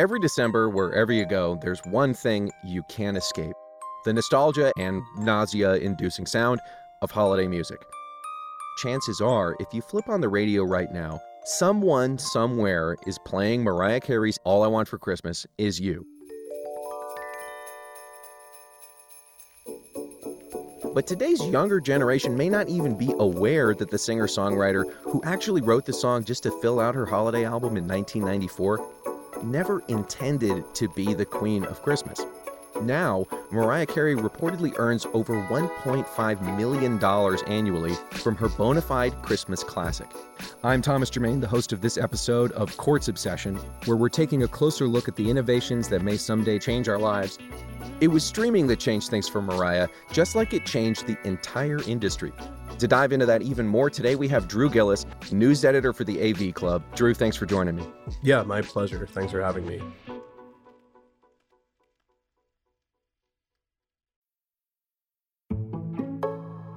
Every 0.00 0.18
December, 0.18 0.70
wherever 0.70 1.12
you 1.12 1.26
go, 1.26 1.58
there's 1.60 1.80
one 1.80 2.14
thing 2.14 2.50
you 2.64 2.82
can't 2.88 3.18
escape 3.18 3.52
the 4.06 4.14
nostalgia 4.14 4.72
and 4.78 5.02
nausea 5.18 5.74
inducing 5.74 6.24
sound 6.24 6.58
of 7.02 7.10
holiday 7.10 7.46
music. 7.46 7.84
Chances 8.78 9.20
are, 9.20 9.56
if 9.60 9.66
you 9.74 9.82
flip 9.82 10.08
on 10.08 10.22
the 10.22 10.28
radio 10.30 10.64
right 10.64 10.90
now, 10.90 11.20
someone 11.44 12.16
somewhere 12.16 12.96
is 13.06 13.18
playing 13.26 13.62
Mariah 13.62 14.00
Carey's 14.00 14.38
All 14.44 14.62
I 14.62 14.68
Want 14.68 14.88
for 14.88 14.96
Christmas 14.96 15.46
Is 15.58 15.78
You. 15.78 16.06
But 20.94 21.06
today's 21.06 21.44
younger 21.44 21.78
generation 21.78 22.38
may 22.38 22.48
not 22.48 22.70
even 22.70 22.96
be 22.96 23.12
aware 23.18 23.74
that 23.74 23.90
the 23.90 23.98
singer 23.98 24.26
songwriter 24.26 24.90
who 25.02 25.22
actually 25.24 25.60
wrote 25.60 25.84
the 25.84 25.92
song 25.92 26.24
just 26.24 26.42
to 26.44 26.60
fill 26.62 26.80
out 26.80 26.94
her 26.94 27.04
holiday 27.04 27.44
album 27.44 27.76
in 27.76 27.86
1994 27.86 28.78
never 29.42 29.82
intended 29.88 30.74
to 30.74 30.88
be 30.88 31.14
the 31.14 31.24
Queen 31.24 31.64
of 31.64 31.82
Christmas. 31.82 32.20
Now, 32.82 33.26
Mariah 33.50 33.86
Carey 33.86 34.14
reportedly 34.16 34.72
earns 34.78 35.06
over 35.12 35.34
$1.5 35.34 36.56
million 36.56 37.04
annually 37.46 37.94
from 38.12 38.36
her 38.36 38.48
bona 38.48 38.80
fide 38.80 39.20
Christmas 39.22 39.62
classic. 39.62 40.08
I'm 40.64 40.80
Thomas 40.80 41.10
Germain, 41.10 41.40
the 41.40 41.46
host 41.46 41.72
of 41.72 41.82
this 41.82 41.98
episode 41.98 42.52
of 42.52 42.76
Quartz 42.76 43.08
Obsession, 43.08 43.56
where 43.84 43.96
we're 43.96 44.08
taking 44.08 44.44
a 44.44 44.48
closer 44.48 44.86
look 44.86 45.08
at 45.08 45.16
the 45.16 45.28
innovations 45.28 45.88
that 45.90 46.02
may 46.02 46.16
someday 46.16 46.58
change 46.58 46.88
our 46.88 46.98
lives. 46.98 47.38
It 48.00 48.08
was 48.08 48.24
streaming 48.24 48.66
that 48.68 48.80
changed 48.80 49.10
things 49.10 49.28
for 49.28 49.42
Mariah, 49.42 49.88
just 50.10 50.34
like 50.34 50.54
it 50.54 50.64
changed 50.64 51.06
the 51.06 51.18
entire 51.24 51.82
industry. 51.82 52.32
To 52.78 52.88
dive 52.88 53.12
into 53.12 53.26
that 53.26 53.42
even 53.42 53.66
more, 53.66 53.90
today 53.90 54.14
we 54.14 54.26
have 54.28 54.48
Drew 54.48 54.70
Gillis, 54.70 55.04
news 55.30 55.66
editor 55.66 55.92
for 55.92 56.04
the 56.04 56.30
AV 56.30 56.54
Club. 56.54 56.82
Drew, 56.94 57.12
thanks 57.12 57.36
for 57.36 57.44
joining 57.44 57.76
me. 57.76 57.86
Yeah, 58.22 58.42
my 58.42 58.62
pleasure. 58.62 59.06
Thanks 59.06 59.32
for 59.32 59.42
having 59.42 59.66
me. 59.66 59.82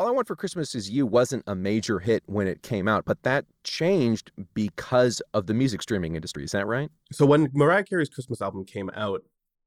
All 0.00 0.06
I 0.06 0.12
Want 0.12 0.28
for 0.28 0.36
Christmas 0.36 0.76
Is 0.76 0.88
You 0.88 1.06
wasn't 1.06 1.42
a 1.48 1.56
major 1.56 1.98
hit 1.98 2.22
when 2.26 2.46
it 2.46 2.62
came 2.62 2.86
out, 2.86 3.04
but 3.04 3.20
that 3.24 3.46
changed 3.64 4.30
because 4.54 5.20
of 5.34 5.46
the 5.46 5.54
music 5.54 5.82
streaming 5.82 6.14
industry. 6.14 6.44
Is 6.44 6.52
that 6.52 6.68
right? 6.68 6.88
So 7.10 7.26
when 7.26 7.50
Mariah 7.52 7.82
Carey's 7.82 8.08
Christmas 8.08 8.40
album 8.40 8.64
came 8.64 8.90
out, 8.94 9.24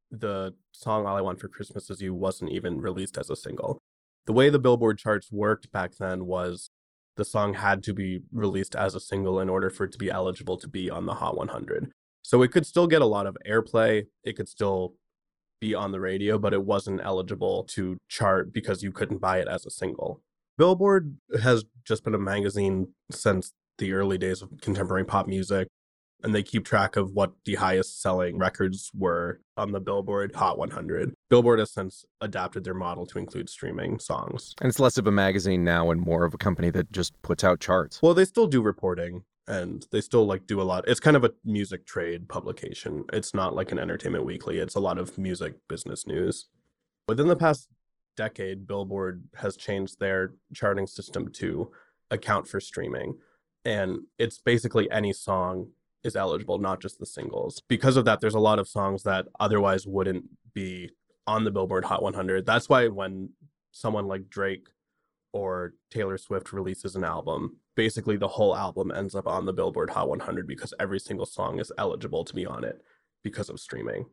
the 0.10 0.54
song 0.72 1.06
All 1.06 1.18
I 1.18 1.22
Want 1.22 1.42
for 1.42 1.50
Christmas 1.50 1.90
Is 1.90 2.02
You 2.02 2.14
wasn't 2.14 2.52
even 2.52 2.80
released 2.80 3.18
as 3.18 3.30
a 3.30 3.36
single. 3.36 3.78
The 4.26 4.32
way 4.32 4.50
the 4.50 4.58
Billboard 4.58 5.00
charts 5.00 5.34
worked 5.34 5.70
back 5.74 5.98
then 6.00 6.26
was 6.26 6.70
the 7.18 7.26
song 7.26 7.56
had 7.56 7.84
to 7.84 7.94
be 7.94 8.22
released 8.32 8.74
as 8.74 8.96
a 8.96 9.02
single 9.02 9.38
in 9.38 9.50
order 9.50 9.70
for 9.70 9.84
it 9.84 9.92
to 9.92 9.98
be 9.98 10.10
eligible 10.10 10.56
to 10.60 10.68
be 10.70 10.90
on 10.90 11.08
the 11.08 11.16
Hot 11.16 11.36
100. 11.36 11.92
So 12.22 12.42
it 12.42 12.54
could 12.54 12.66
still 12.66 12.88
get 12.88 13.02
a 13.02 13.06
lot 13.06 13.28
of 13.28 13.36
airplay, 13.46 14.06
it 14.24 14.38
could 14.38 14.48
still 14.48 14.94
be 15.62 15.74
on 15.74 15.94
the 15.94 16.02
radio, 16.02 16.38
but 16.38 16.54
it 16.54 16.66
wasn't 16.66 17.00
eligible 17.02 17.64
to 17.64 17.98
chart 18.10 18.52
because 18.52 18.84
you 18.84 18.92
couldn't 18.92 19.20
buy 19.20 19.38
it 19.40 19.48
as 19.48 19.66
a 19.66 19.70
single. 19.70 20.22
Billboard 20.58 21.16
has 21.42 21.64
just 21.86 22.04
been 22.04 22.16
a 22.16 22.20
magazine 22.20 22.90
since 23.10 23.54
the 23.78 23.94
early 23.94 24.18
days 24.18 24.42
of 24.42 24.50
contemporary 24.62 25.06
pop 25.06 25.28
music, 25.28 25.68
and 26.24 26.36
they 26.36 26.44
keep 26.44 26.66
track 26.66 26.98
of 26.98 27.12
what 27.14 27.32
the 27.46 27.56
highest 27.56 28.02
selling 28.02 28.38
records 28.38 28.92
were 28.94 29.40
on 29.56 29.72
the 29.72 29.80
Billboard 29.80 30.36
Hot 30.36 30.58
100. 30.58 31.14
Billboard 31.30 31.60
has 31.60 31.72
since 31.72 32.06
adapted 32.20 32.64
their 32.64 32.74
model 32.74 33.06
to 33.06 33.18
include 33.18 33.50
streaming 33.50 33.98
songs. 34.00 34.54
And 34.60 34.70
it's 34.70 34.80
less 34.80 34.98
of 34.98 35.08
a 35.08 35.12
magazine 35.12 35.64
now 35.64 35.90
and 35.90 36.02
more 36.02 36.26
of 36.26 36.34
a 36.34 36.38
company 36.38 36.70
that 36.72 36.92
just 36.92 37.20
puts 37.22 37.44
out 37.44 37.60
charts. 37.60 38.02
Well, 38.02 38.14
they 38.14 38.26
still 38.26 38.48
do 38.48 38.62
reporting 38.62 39.24
and 39.48 39.86
they 39.92 40.02
still 40.02 40.26
like 40.26 40.48
do 40.48 40.62
a 40.62 40.64
lot. 40.64 40.88
It's 40.88 41.00
kind 41.00 41.18
of 41.18 41.24
a 41.24 41.34
music 41.44 41.86
trade 41.86 42.30
publication. 42.30 43.06
It's 43.12 43.34
not 43.34 43.56
like 43.56 43.72
an 43.72 43.80
entertainment 43.80 44.26
weekly. 44.26 44.60
It's 44.60 44.76
a 44.76 44.80
lot 44.80 44.98
of 44.98 45.18
music 45.18 45.56
business 45.68 46.06
news. 46.08 46.48
Within 47.08 47.28
the 47.28 47.36
past 47.36 47.68
decade, 48.16 48.68
Billboard 48.68 49.24
has 49.36 49.58
changed 49.58 50.00
their 50.00 50.34
charting 50.54 50.88
system 50.88 51.32
to 51.34 51.72
account 52.10 52.48
for 52.48 52.60
streaming. 52.60 53.18
And 53.66 54.02
it's 54.18 54.38
basically 54.40 54.90
any 54.92 55.14
song 55.14 55.70
is 56.04 56.16
eligible, 56.16 56.58
not 56.58 56.82
just 56.82 57.00
the 57.00 57.06
singles. 57.06 57.62
Because 57.68 57.98
of 57.98 58.06
that, 58.06 58.22
there's 58.22 58.36
a 58.36 58.40
lot 58.40 58.60
of 58.60 58.68
songs 58.68 59.04
that 59.04 59.28
otherwise 59.40 59.86
wouldn't 59.86 60.26
be 60.54 60.90
on 61.28 61.44
the 61.44 61.52
Billboard 61.52 61.86
Hot 61.86 62.02
100. 62.02 62.46
That's 62.46 62.70
why 62.70 62.88
when 62.88 63.30
someone 63.72 64.08
like 64.08 64.30
Drake 64.30 64.68
or 65.34 65.74
Taylor 65.90 66.18
Swift 66.18 66.54
releases 66.54 66.96
an 66.96 67.04
album, 67.04 67.58
basically 67.76 68.18
the 68.18 68.28
whole 68.28 68.56
album 68.56 68.92
ends 68.92 69.16
up 69.16 69.28
on 69.28 69.46
the 69.46 69.54
Billboard 69.54 69.90
Hot 69.92 70.10
100 70.10 70.48
because 70.48 70.74
every 70.80 71.00
single 71.00 71.26
song 71.26 71.60
is 71.60 71.72
eligible 71.78 72.24
to 72.26 72.36
be 72.36 72.46
on 72.46 72.64
it 72.64 72.82
because 73.24 73.50
of 73.50 73.60
streaming. 73.60 74.06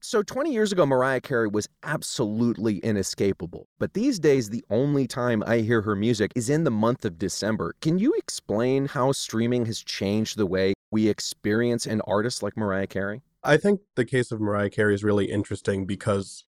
So 0.00 0.22
20 0.22 0.52
years 0.52 0.70
ago, 0.70 0.84
Mariah 0.84 1.22
Carey 1.22 1.48
was 1.48 1.66
absolutely 1.82 2.76
inescapable. 2.80 3.68
But 3.78 3.94
these 3.94 4.18
days, 4.18 4.50
the 4.50 4.62
only 4.68 5.06
time 5.06 5.42
I 5.46 5.60
hear 5.60 5.80
her 5.80 5.96
music 5.96 6.30
is 6.34 6.50
in 6.50 6.64
the 6.64 6.70
month 6.70 7.06
of 7.06 7.18
December. 7.18 7.74
Can 7.80 7.98
you 7.98 8.12
explain 8.18 8.84
how 8.84 9.12
streaming 9.12 9.64
has 9.64 9.82
changed 9.82 10.36
the 10.36 10.44
way 10.44 10.74
we 10.90 11.08
experience 11.08 11.86
an 11.86 12.02
artist 12.02 12.42
like 12.42 12.54
Mariah 12.54 12.86
Carey? 12.86 13.22
I 13.42 13.56
think 13.56 13.80
the 13.94 14.04
case 14.04 14.30
of 14.30 14.42
Mariah 14.42 14.68
Carey 14.68 14.94
is 14.94 15.02
really 15.02 15.30
interesting 15.30 15.86
because 15.86 16.44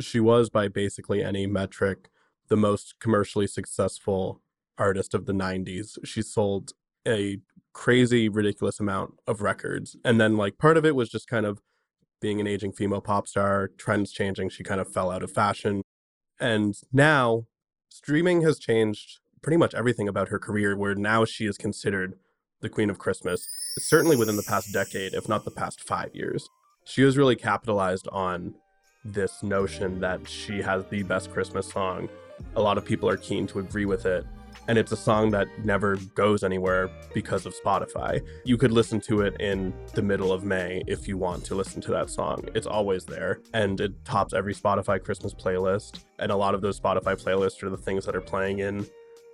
she 0.00 0.18
was, 0.18 0.48
by 0.48 0.68
basically 0.68 1.22
any 1.22 1.46
metric, 1.46 2.08
the 2.48 2.56
most 2.56 2.94
commercially 3.00 3.46
successful 3.46 4.40
artist 4.78 5.14
of 5.14 5.26
the 5.26 5.32
90s. 5.32 5.98
She 6.04 6.22
sold 6.22 6.72
a 7.06 7.38
crazy, 7.72 8.28
ridiculous 8.28 8.80
amount 8.80 9.14
of 9.26 9.40
records. 9.40 9.96
And 10.04 10.20
then, 10.20 10.36
like, 10.36 10.58
part 10.58 10.76
of 10.76 10.84
it 10.84 10.94
was 10.94 11.08
just 11.08 11.28
kind 11.28 11.46
of 11.46 11.60
being 12.20 12.40
an 12.40 12.46
aging 12.46 12.72
female 12.72 13.00
pop 13.00 13.28
star, 13.28 13.68
trends 13.76 14.10
changing, 14.10 14.48
she 14.48 14.64
kind 14.64 14.80
of 14.80 14.90
fell 14.90 15.10
out 15.10 15.22
of 15.22 15.30
fashion. 15.30 15.82
And 16.40 16.74
now 16.92 17.46
streaming 17.90 18.42
has 18.42 18.58
changed 18.58 19.20
pretty 19.42 19.58
much 19.58 19.74
everything 19.74 20.08
about 20.08 20.28
her 20.28 20.38
career, 20.38 20.76
where 20.76 20.94
now 20.94 21.24
she 21.24 21.46
is 21.46 21.58
considered 21.58 22.14
the 22.62 22.70
queen 22.70 22.88
of 22.88 22.98
Christmas, 22.98 23.46
certainly 23.78 24.16
within 24.16 24.36
the 24.36 24.42
past 24.42 24.72
decade, 24.72 25.12
if 25.12 25.28
not 25.28 25.44
the 25.44 25.50
past 25.50 25.82
five 25.82 26.14
years. 26.14 26.48
She 26.86 27.02
has 27.02 27.18
really 27.18 27.36
capitalized 27.36 28.08
on 28.08 28.54
this 29.04 29.42
notion 29.42 30.00
that 30.00 30.26
she 30.26 30.62
has 30.62 30.86
the 30.86 31.02
best 31.02 31.30
Christmas 31.30 31.68
song. 31.68 32.08
A 32.56 32.60
lot 32.60 32.78
of 32.78 32.84
people 32.84 33.08
are 33.08 33.16
keen 33.16 33.46
to 33.48 33.58
agree 33.58 33.86
with 33.86 34.06
it 34.06 34.26
and 34.68 34.78
it's 34.78 34.92
a 34.92 34.96
song 34.96 35.30
that 35.30 35.46
never 35.64 35.96
goes 36.14 36.42
anywhere 36.42 36.90
because 37.12 37.46
of 37.46 37.54
Spotify. 37.54 38.24
You 38.44 38.56
could 38.56 38.72
listen 38.72 39.00
to 39.02 39.20
it 39.20 39.38
in 39.40 39.74
the 39.94 40.02
middle 40.02 40.32
of 40.32 40.44
May 40.44 40.82
if 40.86 41.06
you 41.06 41.18
want 41.18 41.44
to 41.46 41.54
listen 41.54 41.80
to 41.82 41.90
that 41.92 42.10
song. 42.10 42.48
It's 42.54 42.66
always 42.66 43.04
there, 43.04 43.40
and 43.52 43.80
it 43.80 44.04
tops 44.04 44.32
every 44.32 44.54
Spotify 44.54 45.02
Christmas 45.02 45.34
playlist. 45.34 46.00
And 46.18 46.32
a 46.32 46.36
lot 46.36 46.54
of 46.54 46.60
those 46.60 46.80
Spotify 46.80 47.20
playlists 47.20 47.62
are 47.62 47.70
the 47.70 47.76
things 47.76 48.06
that 48.06 48.16
are 48.16 48.20
playing 48.20 48.60
in 48.60 48.86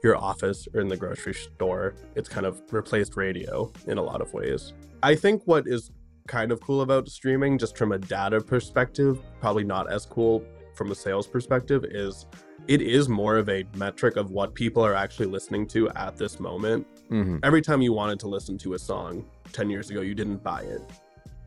your 0.02 0.16
office 0.16 0.66
or 0.74 0.80
in 0.80 0.88
the 0.88 0.96
grocery 0.96 1.34
store. 1.34 1.94
It's 2.14 2.28
kind 2.28 2.46
of 2.46 2.60
replaced 2.72 3.16
radio 3.16 3.70
in 3.86 3.98
a 3.98 4.02
lot 4.02 4.20
of 4.20 4.32
ways. 4.32 4.72
I 5.02 5.14
think 5.14 5.42
what 5.44 5.66
is 5.66 5.90
kind 6.26 6.52
of 6.52 6.60
cool 6.60 6.80
about 6.80 7.08
streaming, 7.08 7.58
just 7.58 7.76
from 7.76 7.92
a 7.92 7.98
data 7.98 8.40
perspective, 8.40 9.20
probably 9.40 9.64
not 9.64 9.90
as 9.90 10.06
cool 10.06 10.44
from 10.74 10.90
a 10.90 10.94
sales 10.94 11.26
perspective, 11.26 11.84
is 11.84 12.26
it 12.68 12.80
is 12.80 13.08
more 13.08 13.36
of 13.36 13.48
a 13.48 13.64
metric 13.74 14.16
of 14.16 14.30
what 14.30 14.54
people 14.54 14.84
are 14.84 14.94
actually 14.94 15.26
listening 15.26 15.66
to 15.68 15.88
at 15.90 16.16
this 16.16 16.38
moment. 16.38 16.86
Mm-hmm. 17.10 17.38
Every 17.42 17.62
time 17.62 17.82
you 17.82 17.92
wanted 17.92 18.20
to 18.20 18.28
listen 18.28 18.58
to 18.58 18.74
a 18.74 18.78
song 18.78 19.24
10 19.52 19.70
years 19.70 19.90
ago, 19.90 20.00
you 20.00 20.14
didn't 20.14 20.42
buy 20.42 20.62
it. 20.62 20.82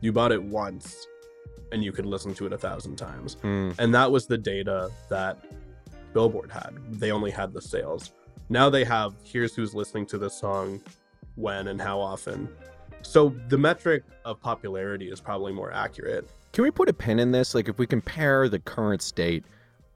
You 0.00 0.12
bought 0.12 0.32
it 0.32 0.42
once 0.42 1.06
and 1.72 1.82
you 1.82 1.92
could 1.92 2.06
listen 2.06 2.34
to 2.34 2.46
it 2.46 2.52
a 2.52 2.58
thousand 2.58 2.96
times. 2.96 3.36
Mm. 3.36 3.74
And 3.78 3.94
that 3.94 4.10
was 4.10 4.26
the 4.26 4.38
data 4.38 4.90
that 5.08 5.38
Billboard 6.12 6.50
had. 6.50 6.78
They 6.90 7.10
only 7.10 7.30
had 7.30 7.52
the 7.52 7.60
sales. 7.60 8.12
Now 8.48 8.70
they 8.70 8.84
have 8.84 9.14
here's 9.24 9.54
who's 9.54 9.74
listening 9.74 10.06
to 10.06 10.18
this 10.18 10.34
song, 10.34 10.80
when 11.34 11.68
and 11.68 11.80
how 11.80 12.00
often. 12.00 12.48
So 13.02 13.34
the 13.48 13.58
metric 13.58 14.04
of 14.24 14.40
popularity 14.40 15.10
is 15.10 15.20
probably 15.20 15.52
more 15.52 15.72
accurate. 15.72 16.28
Can 16.54 16.62
we 16.62 16.70
put 16.70 16.88
a 16.88 16.92
pin 16.92 17.18
in 17.18 17.32
this? 17.32 17.52
Like, 17.52 17.68
if 17.68 17.80
we 17.80 17.86
compare 17.88 18.48
the 18.48 18.60
current 18.60 19.02
state 19.02 19.44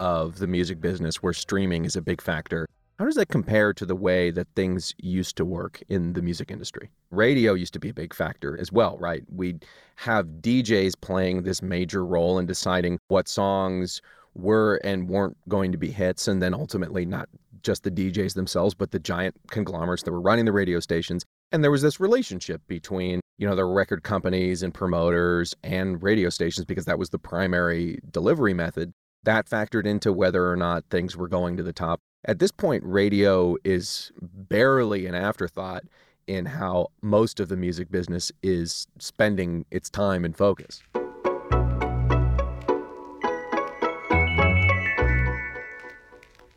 of 0.00 0.40
the 0.40 0.48
music 0.48 0.80
business 0.80 1.22
where 1.22 1.32
streaming 1.32 1.84
is 1.84 1.94
a 1.94 2.02
big 2.02 2.20
factor 2.20 2.66
How 2.98 3.04
does 3.04 3.14
that 3.14 3.28
compare 3.28 3.72
to 3.74 3.86
the 3.86 3.94
way 3.94 4.32
that 4.32 4.48
things 4.56 4.92
used 4.98 5.36
to 5.36 5.44
work 5.44 5.80
in 5.88 6.14
the 6.14 6.22
music 6.22 6.50
industry? 6.50 6.90
Radio 7.12 7.54
used 7.54 7.72
to 7.74 7.78
be 7.78 7.90
a 7.90 7.94
big 7.94 8.12
factor 8.12 8.58
as 8.58 8.72
well, 8.72 8.98
right? 8.98 9.22
We'd 9.32 9.64
have 9.94 10.26
DJs 10.40 11.00
playing 11.00 11.44
this 11.44 11.62
major 11.62 12.04
role 12.04 12.40
in 12.40 12.46
deciding 12.46 12.98
what 13.06 13.28
songs 13.28 14.02
were 14.34 14.80
and 14.82 15.08
weren't 15.08 15.36
going 15.48 15.70
to 15.70 15.78
be 15.78 15.92
hits, 15.92 16.26
and 16.26 16.42
then 16.42 16.54
ultimately 16.54 17.06
not 17.06 17.28
just 17.62 17.84
the 17.84 17.90
DJs 17.90 18.34
themselves, 18.34 18.74
but 18.74 18.90
the 18.90 18.98
giant 18.98 19.36
conglomerates 19.48 20.02
that 20.02 20.10
were 20.10 20.20
running 20.20 20.44
the 20.44 20.52
radio 20.52 20.80
stations. 20.80 21.24
And 21.52 21.62
there 21.62 21.70
was 21.70 21.82
this 21.82 22.00
relationship 22.00 22.62
between, 22.66 23.20
you 23.38 23.46
know, 23.46 23.54
the 23.54 23.64
record 23.64 24.02
companies 24.02 24.62
and 24.62 24.74
promoters 24.74 25.54
and 25.62 26.02
radio 26.02 26.28
stations 26.28 26.66
because 26.66 26.84
that 26.84 26.98
was 26.98 27.10
the 27.10 27.18
primary 27.18 27.98
delivery 28.10 28.52
method. 28.52 28.92
That 29.22 29.48
factored 29.48 29.86
into 29.86 30.12
whether 30.12 30.50
or 30.50 30.56
not 30.56 30.84
things 30.90 31.16
were 31.16 31.28
going 31.28 31.56
to 31.56 31.62
the 31.62 31.72
top. 31.72 32.00
At 32.24 32.40
this 32.40 32.50
point, 32.50 32.82
radio 32.84 33.56
is 33.64 34.12
barely 34.20 35.06
an 35.06 35.14
afterthought 35.14 35.84
in 36.26 36.46
how 36.46 36.88
most 37.00 37.40
of 37.40 37.48
the 37.48 37.56
music 37.56 37.90
business 37.90 38.30
is 38.42 38.86
spending 38.98 39.64
its 39.70 39.88
time 39.88 40.24
and 40.24 40.36
focus. 40.36 40.82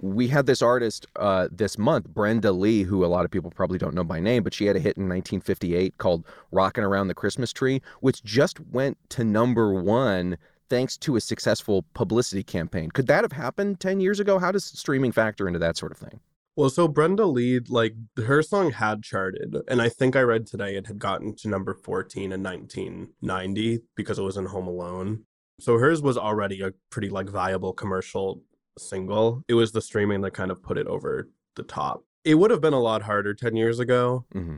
We 0.01 0.27
had 0.27 0.47
this 0.47 0.61
artist 0.61 1.05
uh, 1.15 1.47
this 1.51 1.77
month, 1.77 2.07
Brenda 2.09 2.51
Lee, 2.51 2.83
who 2.83 3.05
a 3.05 3.07
lot 3.07 3.23
of 3.23 3.31
people 3.31 3.51
probably 3.51 3.77
don't 3.77 3.93
know 3.93 4.03
by 4.03 4.19
name, 4.19 4.43
but 4.43 4.53
she 4.53 4.65
had 4.65 4.75
a 4.75 4.79
hit 4.79 4.97
in 4.97 5.03
1958 5.03 5.97
called 5.97 6.25
Rockin' 6.51 6.83
Around 6.83 7.07
the 7.07 7.13
Christmas 7.13 7.53
Tree, 7.53 7.81
which 7.99 8.23
just 8.23 8.59
went 8.59 8.97
to 9.09 9.23
number 9.23 9.73
one 9.73 10.37
thanks 10.69 10.97
to 10.97 11.17
a 11.17 11.21
successful 11.21 11.85
publicity 11.93 12.43
campaign. 12.43 12.89
Could 12.91 13.07
that 13.07 13.23
have 13.23 13.33
happened 13.33 13.79
10 13.79 13.99
years 13.99 14.19
ago? 14.19 14.39
How 14.39 14.51
does 14.51 14.63
streaming 14.63 15.11
factor 15.11 15.47
into 15.47 15.59
that 15.59 15.77
sort 15.77 15.91
of 15.91 15.97
thing? 15.97 16.19
Well, 16.55 16.69
so 16.69 16.87
Brenda 16.87 17.25
Lee, 17.25 17.59
like 17.59 17.93
her 18.17 18.41
song 18.41 18.71
had 18.71 19.03
charted, 19.03 19.55
and 19.67 19.81
I 19.81 19.89
think 19.89 20.15
I 20.15 20.21
read 20.21 20.47
today 20.47 20.75
it 20.75 20.87
had 20.87 20.99
gotten 20.99 21.35
to 21.37 21.47
number 21.47 21.73
14 21.73 22.31
in 22.31 22.43
1990 22.43 23.81
because 23.95 24.19
it 24.19 24.23
was 24.23 24.37
in 24.37 24.47
Home 24.47 24.67
Alone. 24.67 25.23
So 25.59 25.77
hers 25.77 26.01
was 26.01 26.17
already 26.17 26.61
a 26.61 26.71
pretty 26.89 27.09
like 27.09 27.29
viable 27.29 27.73
commercial 27.73 28.41
single. 28.77 29.43
It 29.47 29.53
was 29.55 29.71
the 29.71 29.81
streaming 29.81 30.21
that 30.21 30.31
kind 30.31 30.51
of 30.51 30.61
put 30.61 30.77
it 30.77 30.87
over 30.87 31.29
the 31.55 31.63
top. 31.63 32.03
It 32.23 32.35
would 32.35 32.51
have 32.51 32.61
been 32.61 32.73
a 32.73 32.79
lot 32.79 33.03
harder 33.03 33.33
10 33.33 33.55
years 33.55 33.79
ago. 33.79 34.25
Mm-hmm. 34.33 34.57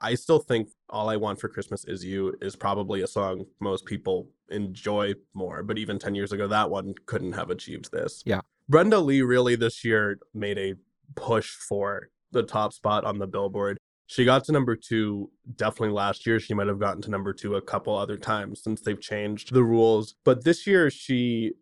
I 0.00 0.14
still 0.16 0.40
think 0.40 0.68
All 0.90 1.08
I 1.08 1.16
Want 1.16 1.40
for 1.40 1.48
Christmas 1.48 1.84
Is 1.84 2.04
You 2.04 2.34
is 2.40 2.56
probably 2.56 3.02
a 3.02 3.06
song 3.06 3.44
most 3.60 3.84
people 3.84 4.28
enjoy 4.50 5.14
more. 5.32 5.62
But 5.62 5.78
even 5.78 5.98
10 5.98 6.14
years 6.14 6.32
ago, 6.32 6.48
that 6.48 6.70
one 6.70 6.94
couldn't 7.06 7.32
have 7.32 7.50
achieved 7.50 7.92
this. 7.92 8.22
Yeah. 8.26 8.40
Brenda 8.68 8.98
Lee 8.98 9.22
really 9.22 9.54
this 9.54 9.84
year 9.84 10.18
made 10.34 10.58
a 10.58 10.74
push 11.14 11.50
for 11.50 12.08
the 12.32 12.42
top 12.42 12.72
spot 12.72 13.04
on 13.04 13.18
the 13.18 13.26
Billboard. 13.26 13.78
She 14.06 14.24
got 14.24 14.44
to 14.44 14.52
number 14.52 14.76
two 14.76 15.30
definitely 15.56 15.94
last 15.94 16.26
year. 16.26 16.40
She 16.40 16.52
might 16.52 16.66
have 16.66 16.80
gotten 16.80 17.00
to 17.02 17.10
number 17.10 17.32
two 17.32 17.54
a 17.54 17.62
couple 17.62 17.96
other 17.96 18.16
times 18.16 18.62
since 18.62 18.80
they've 18.80 19.00
changed 19.00 19.54
the 19.54 19.62
rules. 19.62 20.16
But 20.24 20.44
this 20.44 20.66
year, 20.66 20.90
she 20.90 21.52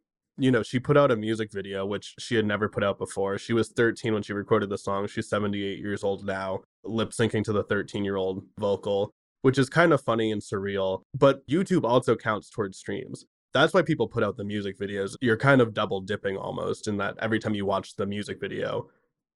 you 0.40 0.50
know, 0.50 0.62
she 0.62 0.78
put 0.78 0.96
out 0.96 1.10
a 1.10 1.16
music 1.16 1.52
video, 1.52 1.84
which 1.86 2.14
she 2.18 2.34
had 2.34 2.46
never 2.46 2.68
put 2.68 2.84
out 2.84 2.98
before. 2.98 3.38
She 3.38 3.52
was 3.52 3.68
13 3.68 4.14
when 4.14 4.22
she 4.22 4.32
recorded 4.32 4.70
the 4.70 4.78
song. 4.78 5.06
She's 5.06 5.28
78 5.28 5.78
years 5.78 6.02
old 6.02 6.24
now, 6.24 6.60
lip 6.84 7.10
syncing 7.10 7.44
to 7.44 7.52
the 7.52 7.64
13 7.64 8.04
year 8.04 8.16
old 8.16 8.44
vocal, 8.58 9.10
which 9.42 9.58
is 9.58 9.68
kind 9.68 9.92
of 9.92 10.00
funny 10.00 10.32
and 10.32 10.42
surreal. 10.42 11.02
But 11.14 11.46
YouTube 11.46 11.84
also 11.84 12.16
counts 12.16 12.50
towards 12.50 12.78
streams. 12.78 13.24
That's 13.52 13.74
why 13.74 13.82
people 13.82 14.06
put 14.08 14.22
out 14.22 14.36
the 14.36 14.44
music 14.44 14.78
videos. 14.78 15.16
You're 15.20 15.36
kind 15.36 15.60
of 15.60 15.74
double 15.74 16.00
dipping 16.00 16.36
almost 16.36 16.86
in 16.86 16.96
that 16.98 17.16
every 17.18 17.38
time 17.40 17.54
you 17.54 17.66
watch 17.66 17.96
the 17.96 18.06
music 18.06 18.40
video, 18.40 18.88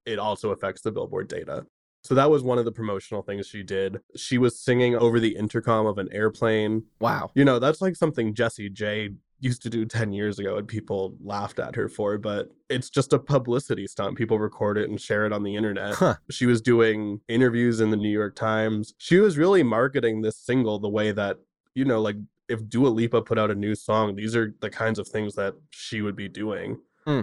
it 0.07 0.19
also 0.19 0.51
affects 0.51 0.83
the 0.83 0.93
Billboard 0.93 1.29
data. 1.29 1.67
So 2.05 2.15
that 2.15 2.31
was 2.31 2.43
one 2.43 2.59
of 2.59 2.67
the 2.67 2.73
promotional 2.73 3.23
things 3.23 3.47
she 3.47 3.63
did. 3.63 3.99
She 4.15 4.37
was 4.37 4.61
singing 4.61 4.95
over 4.95 5.19
the 5.19 5.37
intercom 5.37 5.87
of 5.87 5.97
an 5.97 6.11
airplane. 6.13 6.85
Wow. 7.01 7.31
You 7.35 7.47
know, 7.47 7.59
that's 7.59 7.81
like 7.81 7.97
something 7.97 8.35
Jessie 8.35 8.69
J 8.69 9.11
used 9.41 9.63
to 9.63 9.71
do 9.71 9.85
10 9.85 10.13
years 10.13 10.39
ago 10.39 10.57
and 10.57 10.67
people 10.67 11.17
laughed 11.23 11.59
at 11.59 11.75
her 11.77 11.89
for, 11.89 12.17
but 12.19 12.51
it's 12.69 12.89
just 12.89 13.13
a 13.13 13.19
publicity 13.19 13.87
stunt. 13.87 14.17
People 14.17 14.39
record 14.39 14.79
it 14.79 14.89
and 14.89 15.01
share 15.01 15.27
it 15.27 15.33
on 15.33 15.43
the 15.43 15.55
internet. 15.55 15.95
Huh. 15.95 16.15
She 16.31 16.47
was 16.47 16.61
doing 16.63 17.21
interviews 17.29 17.81
in 17.81 17.91
the 17.91 17.97
New 17.97 18.09
York 18.09 18.37
Times. 18.37 18.95
She 18.99 19.19
was 19.19 19.37
really 19.37 19.63
marketing 19.63 20.23
this 20.23 20.39
single 20.39 20.79
the 20.79 20.89
way 20.89 21.13
that, 21.13 21.39
you 21.75 21.85
know, 21.85 22.01
like 22.01 22.17
if 22.49 22.69
Dua 22.69 22.89
Lipa 22.89 23.23
put 23.23 23.39
out 23.39 23.51
a 23.51 23.55
new 23.55 23.75
song, 23.75 24.17
these 24.17 24.35
are 24.37 24.55
the 24.61 24.71
kinds 24.71 24.99
of 24.99 25.09
things 25.09 25.35
that 25.35 25.55
she 25.71 26.01
would 26.03 26.17
be 26.17 26.29
doing. 26.29 26.81
Hmm. 27.07 27.23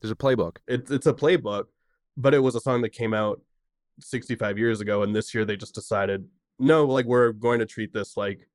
There's 0.00 0.12
a 0.12 0.16
playbook. 0.16 0.56
It, 0.66 0.90
it's 0.90 1.06
a 1.06 1.12
playbook, 1.12 1.64
but 2.16 2.34
it 2.34 2.40
was 2.40 2.54
a 2.54 2.60
song 2.60 2.82
that 2.82 2.90
came 2.90 3.12
out 3.12 3.40
65 4.00 4.58
years 4.58 4.80
ago. 4.80 5.02
And 5.02 5.14
this 5.14 5.34
year 5.34 5.44
they 5.44 5.56
just 5.56 5.74
decided, 5.74 6.26
no, 6.58 6.86
like 6.86 7.06
we're 7.06 7.32
going 7.32 7.58
to 7.58 7.66
treat 7.66 7.92
this 7.92 8.16
like 8.16 8.48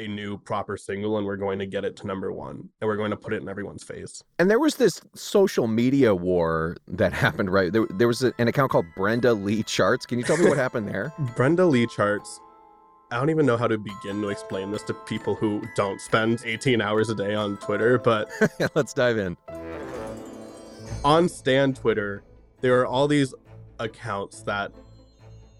a 0.00 0.08
new 0.08 0.38
proper 0.38 0.76
single 0.76 1.18
and 1.18 1.26
we're 1.26 1.36
going 1.36 1.58
to 1.58 1.66
get 1.66 1.84
it 1.84 1.96
to 1.96 2.06
number 2.06 2.32
one 2.32 2.68
and 2.80 2.88
we're 2.88 2.96
going 2.96 3.10
to 3.10 3.16
put 3.16 3.32
it 3.32 3.42
in 3.42 3.48
everyone's 3.48 3.84
face. 3.84 4.22
And 4.38 4.50
there 4.50 4.58
was 4.58 4.76
this 4.76 5.00
social 5.14 5.68
media 5.68 6.14
war 6.14 6.76
that 6.88 7.12
happened, 7.24 7.52
right? 7.52 7.72
There, 7.72 7.86
there 7.90 8.08
was 8.08 8.22
a, 8.22 8.32
an 8.38 8.48
account 8.48 8.70
called 8.70 8.86
Brenda 8.96 9.34
Lee 9.34 9.62
Charts. 9.62 10.06
Can 10.06 10.18
you 10.18 10.24
tell 10.24 10.36
me 10.36 10.48
what 10.48 10.56
happened 10.56 10.88
there? 10.88 11.12
Brenda 11.36 11.66
Lee 11.66 11.86
Charts. 11.86 12.40
I 13.12 13.16
don't 13.16 13.30
even 13.30 13.44
know 13.44 13.56
how 13.56 13.66
to 13.66 13.76
begin 13.76 14.22
to 14.22 14.28
explain 14.28 14.70
this 14.70 14.84
to 14.84 14.94
people 14.94 15.34
who 15.34 15.62
don't 15.74 16.00
spend 16.00 16.42
18 16.44 16.80
hours 16.80 17.10
a 17.10 17.14
day 17.14 17.34
on 17.34 17.56
Twitter, 17.58 17.98
but 17.98 18.30
let's 18.74 18.94
dive 18.94 19.18
in. 19.18 19.36
On 21.04 21.28
Stan 21.28 21.74
Twitter, 21.74 22.22
there 22.60 22.80
are 22.80 22.86
all 22.86 23.08
these 23.08 23.34
accounts 23.80 24.42
that 24.42 24.70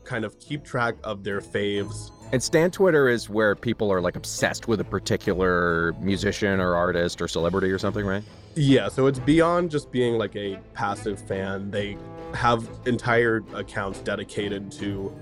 kind 0.04 0.24
of 0.24 0.38
keep 0.38 0.64
track 0.64 0.94
of 1.02 1.24
their 1.24 1.40
faves 1.40 2.12
and 2.32 2.42
Stan 2.42 2.70
Twitter 2.70 3.08
is 3.08 3.28
where 3.28 3.54
people 3.54 3.92
are 3.92 4.00
like 4.00 4.16
obsessed 4.16 4.68
with 4.68 4.80
a 4.80 4.84
particular 4.84 5.94
musician 6.00 6.60
or 6.60 6.74
artist 6.76 7.20
or 7.20 7.28
celebrity 7.28 7.70
or 7.70 7.78
something, 7.78 8.06
right? 8.06 8.22
Yeah, 8.54 8.88
so 8.88 9.06
it's 9.06 9.18
beyond 9.18 9.70
just 9.70 9.90
being 9.90 10.18
like 10.18 10.36
a 10.36 10.58
passive 10.74 11.20
fan. 11.20 11.70
They 11.70 11.96
have 12.34 12.68
entire 12.86 13.42
accounts 13.54 14.00
dedicated 14.00 14.70
to 14.72 15.16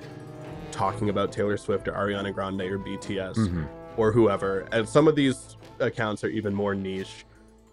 talking 0.71 1.09
about 1.09 1.33
Taylor 1.33 1.57
Swift 1.57 1.89
or 1.89 1.93
Ariana 1.93 2.33
Grande 2.33 2.63
or 2.63 2.79
BTS 2.79 3.37
mm-hmm. 3.37 3.65
or 3.97 4.13
whoever. 4.13 4.69
And 4.73 4.89
some 4.89 5.09
of 5.09 5.17
these 5.17 5.57
accounts 5.79 6.25
are 6.25 6.29
even 6.29 6.55
more 6.55 6.75
niche, 6.75 7.25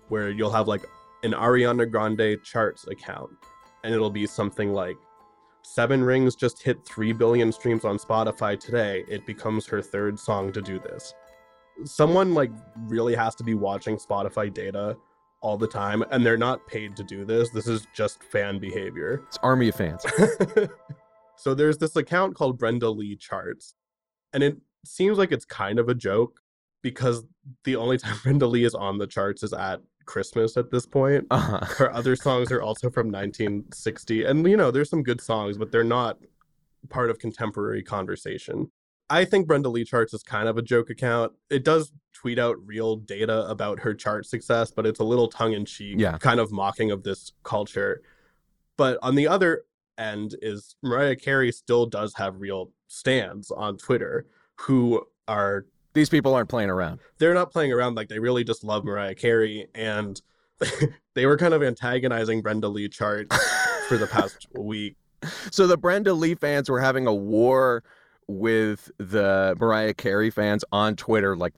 where 0.10 0.30
you'll 0.30 0.52
have 0.52 0.68
like 0.68 0.86
an 1.24 1.32
Ariana 1.32 1.90
Grande 1.90 2.42
charts 2.44 2.88
account, 2.88 3.32
and 3.84 3.94
it'll 3.94 4.10
be 4.10 4.26
something 4.26 4.74
like 4.74 4.98
Seven 5.66 6.04
Rings 6.04 6.36
just 6.36 6.62
hit 6.62 6.86
3 6.86 7.12
billion 7.14 7.52
streams 7.52 7.86
on 7.86 7.98
Spotify 7.98 8.58
today. 8.58 9.04
It 9.08 9.26
becomes 9.26 9.66
her 9.66 9.82
third 9.82 10.20
song 10.20 10.52
to 10.54 10.62
do 10.62 10.80
this. 10.80 11.14
Someone 11.86 12.36
like 12.36 12.52
really 12.84 13.16
has 13.16 13.34
to 13.36 13.44
be 13.44 13.56
watching 13.56 13.98
Spotify 13.98 14.54
data 14.54 14.96
all 15.42 15.58
the 15.58 15.68
time 15.68 16.04
and 16.12 16.24
they're 16.24 16.38
not 16.38 16.66
paid 16.68 16.96
to 16.98 17.04
do 17.04 17.26
this. 17.26 17.50
This 17.50 17.68
is 17.68 17.88
just 17.96 18.24
fan 18.24 18.60
behavior. 18.60 19.24
It's 19.28 19.40
army 19.42 19.70
of 19.70 19.76
fans. 19.76 20.06
so 21.36 21.56
there's 21.56 21.80
this 21.80 21.96
account 21.96 22.36
called 22.36 22.60
Brenda 22.60 22.90
Lee 22.90 23.16
Charts 23.16 23.74
and 24.34 24.44
it 24.44 24.58
seems 24.86 25.18
like 25.18 25.32
it's 25.32 25.46
kind 25.46 25.80
of 25.80 25.90
a 25.90 25.96
joke 25.96 26.40
because 26.84 27.26
the 27.64 27.76
only 27.76 27.98
time 28.00 28.18
Brenda 28.24 28.46
Lee 28.46 28.66
is 28.66 28.76
on 28.76 29.00
the 29.00 29.08
charts 29.08 29.42
is 29.42 29.52
at 29.52 29.82
Christmas 30.06 30.58
at 30.58 30.72
this 30.72 30.86
point. 30.86 31.26
Uh-huh. 31.32 31.60
Her 31.78 31.94
other 31.94 32.16
songs 32.28 32.52
are 32.52 32.62
also 32.62 32.90
from 32.90 33.08
1960. 33.08 34.26
And, 34.26 34.48
you 34.48 34.58
know, 34.58 34.72
there's 34.72 34.90
some 34.90 35.04
good 35.04 35.22
songs, 35.22 35.58
but 35.58 35.72
they're 35.72 35.84
not 35.84 36.18
part 36.90 37.10
of 37.10 37.20
contemporary 37.20 37.84
conversation. 37.84 38.72
I 39.10 39.26
think 39.26 39.48
Brenda 39.48 39.70
Lee 39.70 39.86
Charts 39.86 40.14
is 40.14 40.24
kind 40.24 40.48
of 40.48 40.58
a 40.58 40.62
joke 40.62 40.90
account. 40.90 41.34
It 41.50 41.64
does 41.64 41.92
tweet 42.14 42.40
out 42.40 42.58
real 42.66 42.96
data 42.96 43.48
about 43.48 43.80
her 43.80 43.94
chart 43.94 44.26
success, 44.26 44.72
but 44.72 44.86
it's 44.86 45.00
a 45.00 45.04
little 45.04 45.28
tongue 45.28 45.54
in 45.54 45.66
cheek, 45.66 46.00
yeah. 46.00 46.18
kind 46.18 46.40
of 46.40 46.52
mocking 46.52 46.92
of 46.92 47.04
this 47.04 47.34
culture. 47.44 48.02
But 48.78 48.98
on 49.04 49.16
the 49.16 49.28
other 49.28 49.64
end 49.98 50.36
is 50.42 50.76
Mariah 50.82 51.16
Carey 51.16 51.52
still 51.52 51.86
does 51.86 52.14
have 52.16 52.42
real 52.42 52.72
stans 52.88 53.52
on 53.52 53.78
Twitter 53.78 54.26
who 54.56 55.06
are 55.28 55.66
these 55.96 56.10
people 56.10 56.36
aren't 56.36 56.50
playing 56.50 56.70
around. 56.70 57.00
They're 57.18 57.34
not 57.34 57.52
playing 57.52 57.72
around. 57.72 57.96
Like 57.96 58.10
they 58.10 58.20
really 58.20 58.44
just 58.44 58.64
love 58.64 58.86
Mariah 58.86 59.16
Carey, 59.16 59.66
and 59.74 60.22
they 61.16 61.26
were 61.26 61.38
kind 61.38 61.56
of 61.56 61.64
antagonizing 61.64 62.44
Brenda 62.44 62.68
Lee 62.68 62.88
chart 62.88 63.34
for 63.88 63.98
the 63.98 64.06
past 64.06 64.46
week. 64.56 64.98
So 65.50 65.66
the 65.66 65.78
Brenda 65.78 66.14
Lee 66.14 66.36
fans 66.36 66.70
were 66.70 66.80
having 66.80 67.08
a 67.08 67.14
war 67.14 67.84
with 68.28 68.92
the 68.98 69.56
Mariah 69.60 69.94
Carey 69.94 70.30
fans 70.30 70.64
on 70.72 70.96
Twitter, 70.96 71.36
like 71.36 71.54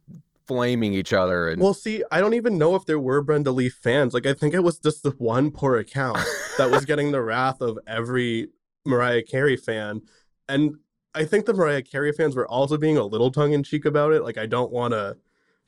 flaming 0.47 0.93
each 0.93 1.13
other. 1.13 1.49
And... 1.49 1.61
Well, 1.61 1.73
see, 1.73 2.03
I 2.11 2.21
don't 2.21 2.33
even 2.33 2.57
know 2.57 2.75
if 2.75 2.85
there 2.85 2.99
were 2.99 3.21
Brenda 3.21 3.51
Lee 3.51 3.69
fans. 3.69 4.13
Like, 4.13 4.25
I 4.25 4.33
think 4.33 4.53
it 4.53 4.63
was 4.63 4.79
just 4.79 5.03
the 5.03 5.11
one 5.11 5.51
poor 5.51 5.77
account 5.77 6.19
that 6.57 6.71
was 6.71 6.85
getting 6.85 7.11
the 7.11 7.21
wrath 7.21 7.61
of 7.61 7.77
every 7.85 8.49
Mariah 8.85 9.23
Carey 9.23 9.57
fan. 9.57 10.01
And 10.47 10.77
I 11.17 11.25
think 11.25 11.45
the 11.45 11.53
Mariah 11.53 11.81
Carey 11.81 12.11
fans 12.11 12.35
were 12.35 12.47
also 12.47 12.77
being 12.77 12.97
a 12.97 13.03
little 13.03 13.31
tongue 13.31 13.53
in 13.53 13.63
cheek 13.63 13.85
about 13.85 14.13
it. 14.13 14.23
Like, 14.23 14.37
I 14.37 14.45
don't 14.45 14.71
want 14.71 14.93
to 14.93 15.17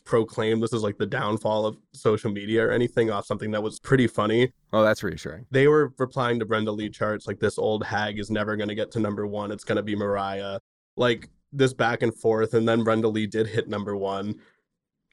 proclaim 0.05 0.59
this 0.59 0.73
as 0.73 0.83
like 0.83 0.97
the 0.97 1.05
downfall 1.05 1.65
of 1.65 1.77
social 1.93 2.31
media 2.31 2.65
or 2.65 2.71
anything 2.71 3.11
off 3.11 3.25
something 3.25 3.51
that 3.51 3.61
was 3.61 3.79
pretty 3.79 4.07
funny. 4.07 4.51
Oh, 4.73 4.83
that's 4.83 5.03
reassuring. 5.03 5.45
They 5.51 5.67
were 5.67 5.93
replying 5.97 6.39
to 6.39 6.45
Brenda 6.45 6.71
Lee 6.71 6.89
charts 6.89 7.27
like 7.27 7.39
this 7.39 7.57
old 7.57 7.83
hag 7.83 8.19
is 8.19 8.29
never 8.29 8.55
going 8.55 8.69
to 8.69 8.75
get 8.75 8.91
to 8.91 8.99
number 8.99 9.25
1. 9.27 9.51
It's 9.51 9.63
going 9.63 9.75
to 9.75 9.83
be 9.83 9.95
Mariah. 9.95 10.59
Like 10.97 11.29
this 11.51 11.73
back 11.73 12.01
and 12.03 12.13
forth 12.13 12.53
and 12.53 12.67
then 12.67 12.83
Brenda 12.83 13.07
Lee 13.07 13.27
did 13.27 13.47
hit 13.47 13.67
number 13.67 13.95
1 13.95 14.35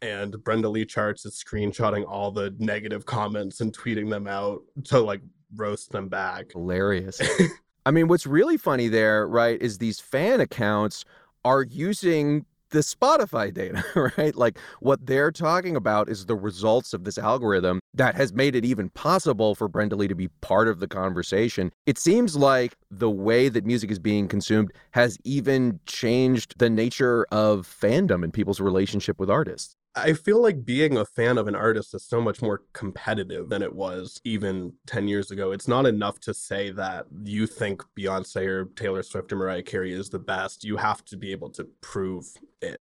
and 0.03 0.45
Brenda 0.45 0.69
Lee 0.69 0.85
charts 0.85 1.25
is 1.25 1.43
screenshotting 1.43 2.05
all 2.07 2.31
the 2.31 2.55
negative 2.59 3.07
comments 3.07 3.61
and 3.61 3.77
tweeting 3.77 4.11
them 4.11 4.27
out 4.27 4.63
to 4.85 5.01
like 5.01 5.21
roast 5.55 5.93
them 5.93 6.09
back. 6.09 6.53
Hilarious. 6.53 7.21
I 7.87 7.93
mean, 7.93 8.09
what's 8.09 8.27
really 8.27 8.57
funny 8.57 8.89
there, 8.89 9.29
right, 9.29 9.63
is 9.63 9.79
these 9.79 10.01
fan 10.01 10.41
accounts 10.41 11.05
are 11.45 11.63
using 11.63 12.45
the 12.71 12.81
Spotify 12.81 13.55
data, 13.55 13.85
right? 14.19 14.35
Like 14.35 14.59
what 14.81 15.07
they're 15.07 15.31
talking 15.31 15.77
about 15.77 16.09
is 16.09 16.27
the 16.27 16.35
results 16.35 16.93
of 16.93 17.05
this 17.05 17.17
algorithm 17.17 17.79
that 17.95 18.17
has 18.17 18.33
made 18.33 18.57
it 18.57 18.65
even 18.65 18.91
possible 18.91 19.55
for 19.55 19.69
Brenda 19.69 19.95
Lee 19.95 20.09
to 20.09 20.17
be 20.17 20.27
part 20.41 20.67
of 20.67 20.81
the 20.81 20.89
conversation. 20.89 21.71
It 21.87 21.97
seems 21.97 22.37
like 22.37 22.75
the 22.91 23.09
way 23.09 23.49
that 23.49 23.65
music 23.65 23.93
is 23.93 24.01
being 24.01 24.27
consumed 24.27 24.73
has 24.91 25.17
even 25.23 25.79
changed 25.87 26.59
the 26.59 26.69
nature 26.69 27.25
of 27.31 27.69
fandom 27.69 28.25
and 28.25 28.33
people's 28.33 28.61
relationship 28.61 29.21
with 29.21 29.31
artists. 29.31 29.77
I 29.99 30.13
feel 30.13 30.43
like 30.43 30.67
being 30.67 30.99
a 30.99 31.07
fan 31.07 31.39
of 31.39 31.49
an 31.49 31.55
artist 31.55 31.95
is 31.95 32.05
so 32.05 32.21
much 32.21 32.43
more 32.43 32.63
competitive 32.75 33.49
than 33.49 33.63
it 33.63 33.75
was 33.75 34.21
even 34.25 34.75
10 34.87 35.09
years 35.09 35.31
ago. 35.31 35.53
It's 35.53 35.67
not 35.67 35.87
enough 35.87 36.21
to 36.21 36.35
say 36.35 36.71
that 36.73 37.07
you 37.25 37.47
think 37.47 37.83
Beyonce 37.99 38.47
or 38.47 38.65
Taylor 38.77 39.03
Swift 39.03 39.33
or 39.33 39.37
Mariah 39.37 39.63
Carey 39.63 39.95
is 39.95 40.11
the 40.11 40.19
best. 40.19 40.65
You 40.65 40.77
have 40.77 41.03
to 41.07 41.17
be 41.17 41.33
able 41.33 41.49
to 41.53 41.67
prove 41.81 42.27
it. 42.61 42.79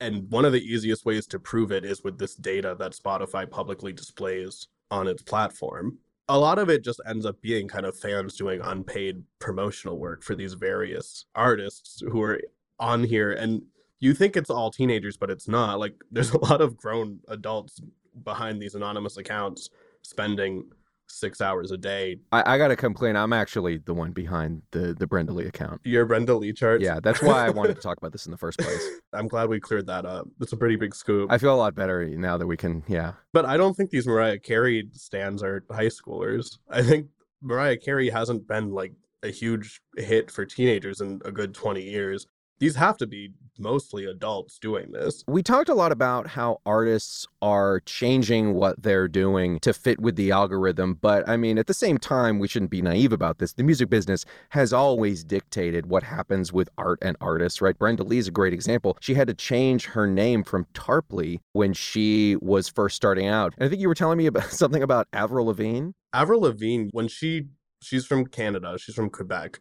And 0.00 0.30
one 0.30 0.46
of 0.46 0.52
the 0.52 0.64
easiest 0.64 1.04
ways 1.04 1.26
to 1.28 1.38
prove 1.38 1.72
it 1.72 1.84
is 1.84 2.02
with 2.02 2.18
this 2.18 2.34
data 2.34 2.74
that 2.78 2.92
Spotify 2.92 3.50
publicly 3.50 3.92
displays 3.92 4.68
on 4.90 5.08
its 5.08 5.22
platform. 5.22 5.98
A 6.28 6.38
lot 6.38 6.58
of 6.58 6.70
it 6.70 6.82
just 6.82 7.00
ends 7.06 7.26
up 7.26 7.40
being 7.42 7.68
kind 7.68 7.84
of 7.84 7.98
fans 7.98 8.34
doing 8.34 8.62
unpaid 8.62 9.22
promotional 9.40 9.98
work 9.98 10.22
for 10.22 10.34
these 10.34 10.54
various 10.54 11.26
artists 11.34 12.00
who 12.00 12.22
are 12.22 12.40
on 12.78 13.04
here. 13.04 13.32
And 13.32 13.62
you 14.00 14.14
think 14.14 14.36
it's 14.36 14.50
all 14.50 14.70
teenagers, 14.70 15.16
but 15.16 15.30
it's 15.30 15.48
not. 15.48 15.78
Like 15.78 15.94
there's 16.10 16.30
a 16.32 16.38
lot 16.38 16.60
of 16.60 16.76
grown 16.76 17.20
adults 17.28 17.80
behind 18.24 18.60
these 18.60 18.74
anonymous 18.74 19.16
accounts 19.16 19.70
spending 20.02 20.64
six 21.08 21.40
hours 21.40 21.70
a 21.70 21.76
day. 21.76 22.18
I, 22.32 22.54
I 22.54 22.58
got 22.58 22.68
to 22.68 22.76
complain. 22.76 23.16
I'm 23.16 23.32
actually 23.32 23.78
the 23.78 23.94
one 23.94 24.12
behind 24.12 24.62
the 24.72 24.94
the 24.94 25.06
Brenda 25.06 25.32
Lee 25.32 25.46
account. 25.46 25.80
Your 25.84 26.04
Brenda 26.04 26.34
Lee 26.34 26.52
chart. 26.52 26.80
Yeah, 26.80 27.00
that's 27.02 27.22
why 27.22 27.46
I 27.46 27.50
wanted 27.50 27.76
to 27.76 27.82
talk 27.82 27.98
about 27.98 28.12
this 28.12 28.26
in 28.26 28.32
the 28.32 28.38
first 28.38 28.58
place. 28.58 28.82
I'm 29.12 29.28
glad 29.28 29.48
we 29.48 29.60
cleared 29.60 29.86
that 29.86 30.04
up. 30.04 30.28
It's 30.40 30.52
a 30.52 30.56
pretty 30.56 30.76
big 30.76 30.94
scoop. 30.94 31.30
I 31.30 31.38
feel 31.38 31.54
a 31.54 31.56
lot 31.56 31.74
better 31.74 32.06
now 32.08 32.36
that 32.36 32.46
we 32.46 32.56
can. 32.56 32.82
Yeah, 32.88 33.12
but 33.32 33.44
I 33.44 33.56
don't 33.56 33.74
think 33.74 33.90
these 33.90 34.06
Mariah 34.06 34.38
Carey 34.38 34.88
stans 34.92 35.42
are 35.42 35.64
high 35.70 35.86
schoolers. 35.86 36.58
I 36.68 36.82
think 36.82 37.08
Mariah 37.42 37.76
Carey 37.76 38.10
hasn't 38.10 38.46
been 38.48 38.72
like 38.72 38.92
a 39.22 39.30
huge 39.30 39.80
hit 39.96 40.30
for 40.30 40.44
teenagers 40.44 41.00
in 41.00 41.20
a 41.24 41.32
good 41.32 41.54
20 41.54 41.82
years 41.82 42.26
these 42.58 42.76
have 42.76 42.96
to 42.98 43.06
be 43.06 43.32
mostly 43.58 44.04
adults 44.04 44.58
doing 44.58 44.92
this. 44.92 45.24
We 45.26 45.42
talked 45.42 45.68
a 45.68 45.74
lot 45.74 45.92
about 45.92 46.26
how 46.26 46.60
artists 46.66 47.26
are 47.40 47.80
changing 47.80 48.54
what 48.54 48.82
they're 48.82 49.08
doing 49.08 49.58
to 49.60 49.72
fit 49.72 50.00
with 50.00 50.16
the 50.16 50.30
algorithm, 50.30 50.94
but 51.00 51.28
I 51.28 51.36
mean, 51.36 51.58
at 51.58 51.66
the 51.66 51.74
same 51.74 51.98
time, 51.98 52.38
we 52.38 52.48
shouldn't 52.48 52.70
be 52.70 52.82
naive 52.82 53.12
about 53.12 53.38
this. 53.38 53.52
The 53.52 53.62
music 53.62 53.88
business 53.88 54.24
has 54.50 54.72
always 54.72 55.24
dictated 55.24 55.86
what 55.86 56.02
happens 56.02 56.52
with 56.52 56.68
art 56.78 56.98
and 57.02 57.16
artists, 57.20 57.60
right? 57.60 57.78
Brenda 57.78 58.02
Lee 58.02 58.18
is 58.18 58.28
a 58.28 58.32
great 58.32 58.52
example. 58.52 58.96
She 59.00 59.14
had 59.14 59.28
to 59.28 59.34
change 59.34 59.86
her 59.86 60.06
name 60.06 60.44
from 60.44 60.66
Tarpley 60.74 61.40
when 61.52 61.72
she 61.72 62.36
was 62.40 62.68
first 62.68 62.96
starting 62.96 63.26
out. 63.26 63.54
And 63.56 63.66
I 63.66 63.68
think 63.68 63.80
you 63.80 63.88
were 63.88 63.94
telling 63.94 64.18
me 64.18 64.26
about 64.26 64.44
something 64.50 64.82
about 64.82 65.08
Avril 65.12 65.46
Lavigne. 65.46 65.90
Avril 66.12 66.42
Lavigne, 66.42 66.88
when 66.92 67.08
she 67.08 67.48
she's 67.82 68.06
from 68.06 68.26
Canada, 68.26 68.78
she's 68.78 68.94
from 68.94 69.10
Quebec, 69.10 69.60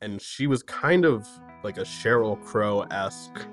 and 0.00 0.20
she 0.20 0.46
was 0.46 0.62
kind 0.62 1.04
of 1.04 1.26
like 1.62 1.78
a 1.78 1.82
Sheryl 1.82 2.40
Crow 2.44 2.82
esque, 2.90 3.46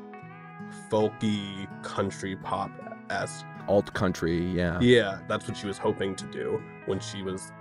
folky 0.90 1.68
country 1.84 2.36
pop 2.36 2.72
esque. 3.10 3.46
Alt 3.68 3.94
country, 3.94 4.46
yeah. 4.52 4.80
Yeah, 4.80 5.20
that's 5.28 5.48
what 5.48 5.58
she 5.58 5.68
was 5.68 5.78
hoping 5.78 6.16
to 6.16 6.26
do 6.28 6.62
when 6.86 7.00
she 7.00 7.24
was, 7.24 7.52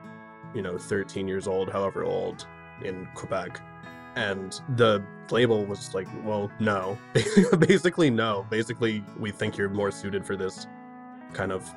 you 0.54 0.60
know, 0.60 0.76
13 0.76 1.26
years 1.26 1.48
old, 1.48 1.70
however 1.70 2.04
old, 2.04 2.46
in 2.84 3.08
Quebec. 3.14 3.60
And 4.16 4.60
the 4.76 5.02
label 5.30 5.64
was 5.64 5.94
like, 5.94 6.06
well, 6.22 6.50
no. 6.60 6.98
Basically, 7.58 8.10
no. 8.10 8.46
Basically, 8.50 9.02
we 9.18 9.30
think 9.30 9.56
you're 9.56 9.70
more 9.70 9.90
suited 9.90 10.26
for 10.26 10.36
this 10.36 10.66
kind 11.32 11.52
of 11.52 11.68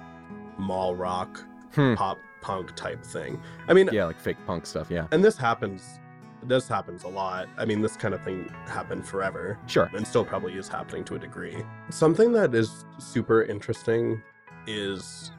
mall 0.57 0.93
rock, 0.93 1.43
hmm. 1.73 1.95
pop 1.95 2.19
punk 2.41 2.75
type 2.75 3.03
thing. 3.03 3.41
I 3.69 3.73
mean, 3.73 3.89
yeah, 3.91 4.05
like 4.05 4.19
fake 4.19 4.37
punk 4.45 4.65
stuff, 4.65 4.91
yeah. 4.91 5.07
And 5.11 5.23
this 5.23 5.37
happens 5.37 5.99
this 6.47 6.67
happens 6.67 7.03
a 7.03 7.07
lot. 7.07 7.47
I 7.57 7.65
mean, 7.65 7.81
this 7.81 7.95
kind 7.97 8.13
of 8.13 8.23
thing 8.23 8.49
happened 8.65 9.05
forever. 9.05 9.59
Sure. 9.67 9.89
And 9.93 10.07
still 10.07 10.25
probably 10.25 10.53
is 10.53 10.67
happening 10.67 11.03
to 11.05 11.15
a 11.15 11.19
degree. 11.19 11.63
Something 11.89 12.31
that 12.33 12.55
is 12.55 12.85
super 12.99 13.43
interesting 13.43 14.21
is 14.65 15.31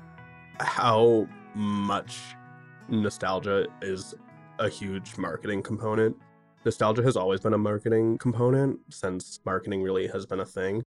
how 0.61 1.27
much 1.55 2.19
nostalgia 2.89 3.67
is 3.83 4.15
a 4.59 4.69
huge 4.69 5.17
marketing 5.17 5.63
component. 5.63 6.17
Nostalgia 6.65 7.03
has 7.03 7.17
always 7.17 7.41
been 7.41 7.55
a 7.55 7.59
marketing 7.59 8.19
component 8.19 8.79
since 8.91 9.41
marketing 9.45 9.83
really 9.83 10.09
has 10.09 10.27
been 10.27 10.41
a 10.41 10.47
thing. 10.47 10.83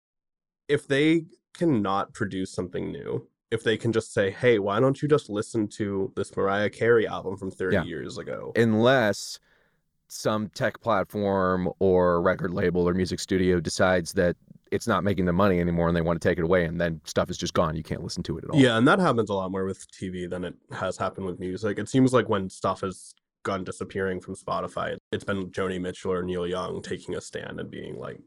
If 0.67 0.87
they 0.87 1.25
cannot 1.53 2.13
produce 2.13 2.51
something 2.51 2.91
new, 2.91 3.27
if 3.51 3.63
they 3.63 3.77
can 3.77 3.91
just 3.91 4.13
say, 4.13 4.29
hey, 4.31 4.59
why 4.59 4.79
don't 4.79 5.01
you 5.01 5.07
just 5.07 5.29
listen 5.29 5.67
to 5.69 6.11
this 6.15 6.35
Mariah 6.35 6.69
Carey 6.69 7.07
album 7.07 7.37
from 7.37 7.51
30 7.51 7.75
yeah. 7.75 7.83
years 7.83 8.17
ago? 8.17 8.51
Unless 8.55 9.39
some 10.07 10.49
tech 10.49 10.79
platform 10.79 11.69
or 11.79 12.21
record 12.21 12.53
label 12.53 12.87
or 12.87 12.93
music 12.93 13.19
studio 13.19 13.59
decides 13.59 14.13
that 14.13 14.35
it's 14.71 14.87
not 14.87 15.03
making 15.03 15.25
the 15.25 15.33
money 15.33 15.59
anymore 15.59 15.87
and 15.87 15.95
they 15.95 16.01
want 16.01 16.21
to 16.21 16.27
take 16.27 16.37
it 16.37 16.43
away 16.43 16.65
and 16.65 16.79
then 16.79 16.99
stuff 17.05 17.29
is 17.29 17.37
just 17.37 17.53
gone. 17.53 17.75
You 17.75 17.83
can't 17.83 18.03
listen 18.03 18.23
to 18.23 18.37
it 18.37 18.43
at 18.43 18.49
all. 18.49 18.59
Yeah 18.59 18.77
and 18.77 18.87
that 18.87 18.99
happens 18.99 19.29
a 19.29 19.33
lot 19.33 19.51
more 19.51 19.65
with 19.65 19.89
tv 19.91 20.29
than 20.29 20.43
it 20.43 20.55
has 20.71 20.97
happened 20.97 21.25
with 21.25 21.39
music. 21.39 21.79
It 21.79 21.89
seems 21.89 22.13
like 22.13 22.29
when 22.29 22.49
stuff 22.49 22.81
has 22.81 23.13
gone 23.43 23.63
disappearing 23.63 24.19
from 24.19 24.35
spotify 24.35 24.97
it's 25.13 25.23
been 25.23 25.49
joni 25.51 25.79
mitchell 25.79 26.11
or 26.11 26.21
neil 26.21 26.45
young 26.45 26.81
taking 26.81 27.15
a 27.15 27.21
stand 27.21 27.61
and 27.61 27.71
being 27.71 27.97
like 27.97 28.19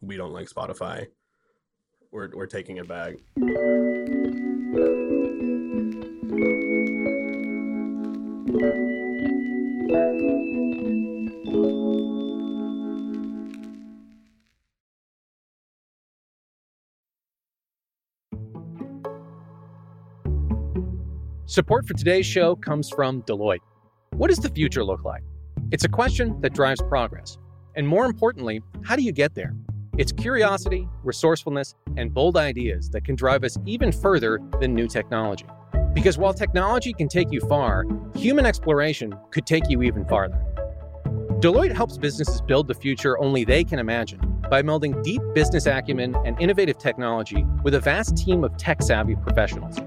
we 0.00 0.16
don't 0.16 0.32
like 0.32 0.48
spotify. 0.48 1.06
We're, 2.10 2.30
we're 2.34 2.46
taking 2.46 2.78
it 2.78 2.88
back 2.88 3.14
Support 21.56 21.86
for 21.86 21.94
today's 21.94 22.26
show 22.26 22.54
comes 22.54 22.90
from 22.90 23.22
Deloitte. 23.22 23.60
What 24.10 24.28
does 24.28 24.40
the 24.40 24.50
future 24.50 24.84
look 24.84 25.04
like? 25.04 25.22
It's 25.72 25.84
a 25.84 25.88
question 25.88 26.38
that 26.42 26.52
drives 26.52 26.82
progress. 26.82 27.38
And 27.76 27.88
more 27.88 28.04
importantly, 28.04 28.60
how 28.84 28.94
do 28.94 29.00
you 29.00 29.10
get 29.10 29.34
there? 29.34 29.54
It's 29.96 30.12
curiosity, 30.12 30.86
resourcefulness, 31.02 31.74
and 31.96 32.12
bold 32.12 32.36
ideas 32.36 32.90
that 32.90 33.06
can 33.06 33.16
drive 33.16 33.42
us 33.42 33.56
even 33.64 33.90
further 33.90 34.38
than 34.60 34.74
new 34.74 34.86
technology. 34.86 35.46
Because 35.94 36.18
while 36.18 36.34
technology 36.34 36.92
can 36.92 37.08
take 37.08 37.32
you 37.32 37.40
far, 37.40 37.86
human 38.14 38.44
exploration 38.44 39.16
could 39.30 39.46
take 39.46 39.70
you 39.70 39.80
even 39.80 40.04
farther. 40.04 40.38
Deloitte 41.40 41.74
helps 41.74 41.96
businesses 41.96 42.42
build 42.42 42.68
the 42.68 42.74
future 42.74 43.18
only 43.18 43.46
they 43.46 43.64
can 43.64 43.78
imagine 43.78 44.20
by 44.50 44.60
melding 44.60 45.02
deep 45.02 45.22
business 45.34 45.64
acumen 45.64 46.16
and 46.26 46.38
innovative 46.38 46.76
technology 46.76 47.46
with 47.62 47.72
a 47.72 47.80
vast 47.80 48.14
team 48.14 48.44
of 48.44 48.54
tech 48.58 48.82
savvy 48.82 49.16
professionals. 49.16 49.78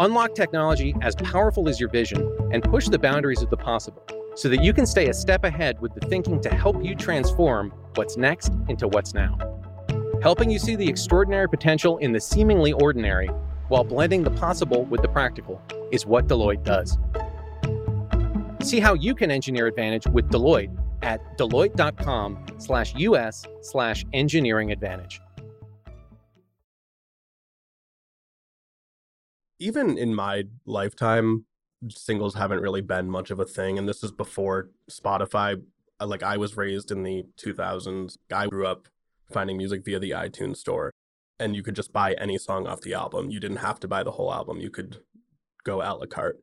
Unlock 0.00 0.34
technology 0.34 0.94
as 1.02 1.14
powerful 1.14 1.68
as 1.68 1.78
your 1.78 1.88
vision 1.88 2.28
and 2.52 2.62
push 2.62 2.88
the 2.88 2.98
boundaries 2.98 3.42
of 3.42 3.50
the 3.50 3.56
possible 3.56 4.04
so 4.34 4.48
that 4.48 4.62
you 4.62 4.72
can 4.72 4.86
stay 4.86 5.08
a 5.08 5.14
step 5.14 5.44
ahead 5.44 5.80
with 5.80 5.94
the 5.94 6.00
thinking 6.08 6.40
to 6.40 6.50
help 6.52 6.84
you 6.84 6.96
transform 6.96 7.72
what's 7.94 8.16
next 8.16 8.52
into 8.68 8.88
what's 8.88 9.14
now. 9.14 9.38
Helping 10.20 10.50
you 10.50 10.58
see 10.58 10.74
the 10.74 10.88
extraordinary 10.88 11.48
potential 11.48 11.98
in 11.98 12.12
the 12.12 12.20
seemingly 12.20 12.72
ordinary 12.72 13.28
while 13.68 13.84
blending 13.84 14.24
the 14.24 14.30
possible 14.32 14.84
with 14.86 15.00
the 15.00 15.08
practical 15.08 15.62
is 15.92 16.04
what 16.04 16.26
Deloitte 16.26 16.64
does. 16.64 16.98
See 18.66 18.80
how 18.80 18.94
you 18.94 19.14
can 19.14 19.30
engineer 19.30 19.68
advantage 19.68 20.06
with 20.08 20.28
Deloitte 20.30 20.76
at 21.02 21.20
deloitte.com 21.38 22.46
slash 22.58 22.94
us 22.96 23.44
slash 23.62 24.04
engineering 24.12 24.72
advantage. 24.72 25.20
Even 29.58 29.96
in 29.98 30.14
my 30.14 30.44
lifetime, 30.66 31.46
singles 31.88 32.34
haven't 32.34 32.60
really 32.60 32.80
been 32.80 33.10
much 33.10 33.30
of 33.30 33.38
a 33.40 33.44
thing. 33.44 33.78
And 33.78 33.88
this 33.88 34.02
is 34.02 34.10
before 34.12 34.70
Spotify. 34.90 35.62
Uh, 36.00 36.06
like 36.06 36.22
I 36.22 36.36
was 36.36 36.56
raised 36.56 36.90
in 36.90 37.02
the 37.02 37.24
2000s. 37.42 38.16
I 38.34 38.46
grew 38.48 38.66
up 38.66 38.88
finding 39.32 39.56
music 39.56 39.84
via 39.84 39.98
the 39.98 40.10
iTunes 40.10 40.56
store. 40.58 40.92
and 41.40 41.56
you 41.56 41.62
could 41.62 41.74
just 41.74 41.92
buy 41.92 42.12
any 42.14 42.38
song 42.38 42.66
off 42.66 42.80
the 42.80 42.94
album. 42.94 43.30
You 43.30 43.40
didn't 43.40 43.58
have 43.58 43.80
to 43.80 43.88
buy 43.88 44.02
the 44.04 44.12
whole 44.12 44.32
album. 44.32 44.60
You 44.60 44.70
could 44.70 44.98
go 45.64 45.82
a 45.82 45.90
la 45.92 46.06
carte. 46.06 46.38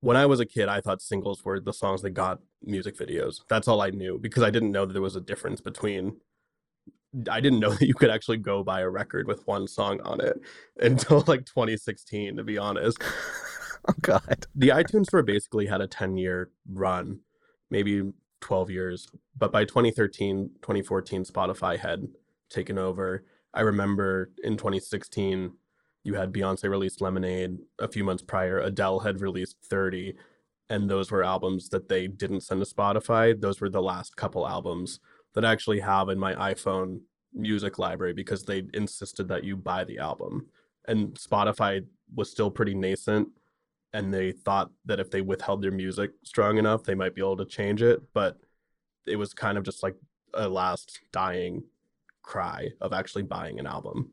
When 0.00 0.16
I 0.16 0.26
was 0.26 0.40
a 0.40 0.46
kid, 0.46 0.68
I 0.68 0.80
thought 0.80 1.00
singles 1.00 1.44
were 1.44 1.58
the 1.58 1.72
songs 1.72 2.02
that 2.02 2.10
got 2.10 2.40
music 2.62 2.96
videos. 2.96 3.40
That's 3.48 3.66
all 3.66 3.80
I 3.80 3.90
knew 3.90 4.18
because 4.18 4.42
I 4.42 4.50
didn't 4.50 4.72
know 4.72 4.84
that 4.84 4.92
there 4.92 5.02
was 5.02 5.16
a 5.16 5.20
difference 5.20 5.60
between 5.60 6.18
I 7.30 7.40
didn't 7.40 7.60
know 7.60 7.70
that 7.74 7.86
you 7.86 7.94
could 7.94 8.10
actually 8.10 8.38
go 8.38 8.62
buy 8.62 8.80
a 8.80 8.88
record 8.88 9.26
with 9.26 9.46
one 9.46 9.66
song 9.66 10.00
on 10.02 10.20
it 10.20 10.40
until 10.78 11.24
like 11.26 11.44
2016, 11.46 12.36
to 12.36 12.44
be 12.44 12.58
honest. 12.58 13.02
oh, 13.88 13.94
God. 14.00 14.46
The 14.54 14.68
iTunes 14.68 15.06
store 15.06 15.22
basically 15.22 15.66
had 15.66 15.80
a 15.80 15.86
10 15.86 16.16
year 16.16 16.50
run, 16.70 17.20
maybe 17.70 18.12
12 18.40 18.70
years. 18.70 19.08
But 19.36 19.52
by 19.52 19.64
2013, 19.64 20.50
2014, 20.62 21.24
Spotify 21.24 21.78
had 21.78 22.08
taken 22.50 22.78
over. 22.78 23.24
I 23.54 23.62
remember 23.62 24.30
in 24.42 24.56
2016, 24.56 25.52
you 26.04 26.14
had 26.14 26.32
Beyonce 26.32 26.68
release 26.68 27.00
Lemonade 27.00 27.58
a 27.80 27.88
few 27.88 28.04
months 28.04 28.22
prior. 28.22 28.60
Adele 28.60 29.00
had 29.00 29.20
released 29.20 29.56
30, 29.68 30.14
and 30.68 30.88
those 30.88 31.10
were 31.10 31.24
albums 31.24 31.68
that 31.70 31.88
they 31.88 32.06
didn't 32.06 32.42
send 32.42 32.64
to 32.64 32.72
Spotify. 32.72 33.38
Those 33.40 33.60
were 33.60 33.70
the 33.70 33.82
last 33.82 34.16
couple 34.16 34.46
albums 34.46 35.00
that 35.36 35.44
I 35.44 35.52
actually 35.52 35.80
have 35.80 36.08
in 36.08 36.18
my 36.18 36.34
iPhone 36.34 37.00
music 37.32 37.78
library 37.78 38.14
because 38.14 38.42
they 38.42 38.64
insisted 38.72 39.28
that 39.28 39.44
you 39.44 39.54
buy 39.54 39.84
the 39.84 39.98
album. 39.98 40.46
And 40.88 41.14
Spotify 41.14 41.84
was 42.14 42.30
still 42.30 42.50
pretty 42.50 42.74
nascent 42.74 43.28
and 43.92 44.12
they 44.12 44.32
thought 44.32 44.70
that 44.86 44.98
if 44.98 45.10
they 45.10 45.20
withheld 45.20 45.62
their 45.62 45.70
music 45.70 46.12
strong 46.24 46.56
enough, 46.56 46.84
they 46.84 46.94
might 46.94 47.14
be 47.14 47.20
able 47.20 47.36
to 47.36 47.44
change 47.44 47.82
it. 47.82 48.02
But 48.14 48.38
it 49.06 49.16
was 49.16 49.34
kind 49.34 49.58
of 49.58 49.64
just 49.64 49.82
like 49.82 49.94
a 50.32 50.48
last 50.48 51.00
dying 51.12 51.64
cry 52.22 52.70
of 52.80 52.94
actually 52.94 53.22
buying 53.22 53.60
an 53.60 53.66
album. 53.66 54.12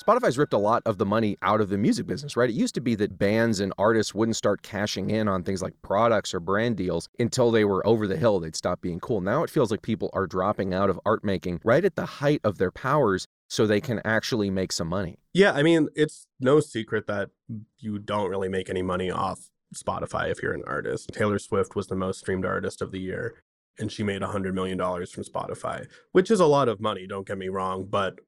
Spotify's 0.00 0.38
ripped 0.38 0.54
a 0.54 0.58
lot 0.58 0.82
of 0.86 0.96
the 0.96 1.04
money 1.04 1.36
out 1.42 1.60
of 1.60 1.68
the 1.68 1.76
music 1.76 2.06
business, 2.06 2.34
right? 2.36 2.48
It 2.48 2.54
used 2.54 2.74
to 2.74 2.80
be 2.80 2.94
that 2.94 3.18
bands 3.18 3.60
and 3.60 3.72
artists 3.76 4.14
wouldn't 4.14 4.36
start 4.36 4.62
cashing 4.62 5.10
in 5.10 5.28
on 5.28 5.42
things 5.42 5.60
like 5.60 5.74
products 5.82 6.32
or 6.32 6.40
brand 6.40 6.78
deals 6.78 7.08
until 7.18 7.50
they 7.50 7.64
were 7.64 7.86
over 7.86 8.06
the 8.06 8.16
hill. 8.16 8.40
They'd 8.40 8.56
stop 8.56 8.80
being 8.80 8.98
cool. 8.98 9.20
Now 9.20 9.42
it 9.42 9.50
feels 9.50 9.70
like 9.70 9.82
people 9.82 10.08
are 10.14 10.26
dropping 10.26 10.72
out 10.72 10.88
of 10.88 10.98
art 11.04 11.22
making 11.22 11.60
right 11.64 11.84
at 11.84 11.96
the 11.96 12.06
height 12.06 12.40
of 12.44 12.56
their 12.56 12.70
powers 12.70 13.26
so 13.48 13.66
they 13.66 13.80
can 13.80 14.00
actually 14.04 14.48
make 14.48 14.72
some 14.72 14.88
money. 14.88 15.18
Yeah, 15.34 15.52
I 15.52 15.62
mean, 15.62 15.88
it's 15.94 16.26
no 16.38 16.60
secret 16.60 17.06
that 17.08 17.30
you 17.78 17.98
don't 17.98 18.30
really 18.30 18.48
make 18.48 18.70
any 18.70 18.82
money 18.82 19.10
off 19.10 19.50
Spotify 19.74 20.30
if 20.30 20.42
you're 20.42 20.54
an 20.54 20.64
artist. 20.66 21.10
Taylor 21.12 21.38
Swift 21.38 21.76
was 21.76 21.88
the 21.88 21.96
most 21.96 22.20
streamed 22.20 22.46
artist 22.46 22.80
of 22.80 22.90
the 22.90 23.00
year, 23.00 23.34
and 23.78 23.92
she 23.92 24.02
made 24.02 24.22
$100 24.22 24.54
million 24.54 24.78
from 24.78 25.24
Spotify, 25.24 25.86
which 26.12 26.30
is 26.30 26.40
a 26.40 26.46
lot 26.46 26.68
of 26.68 26.80
money, 26.80 27.06
don't 27.06 27.26
get 27.26 27.38
me 27.38 27.48
wrong, 27.48 27.86
but 27.88 28.20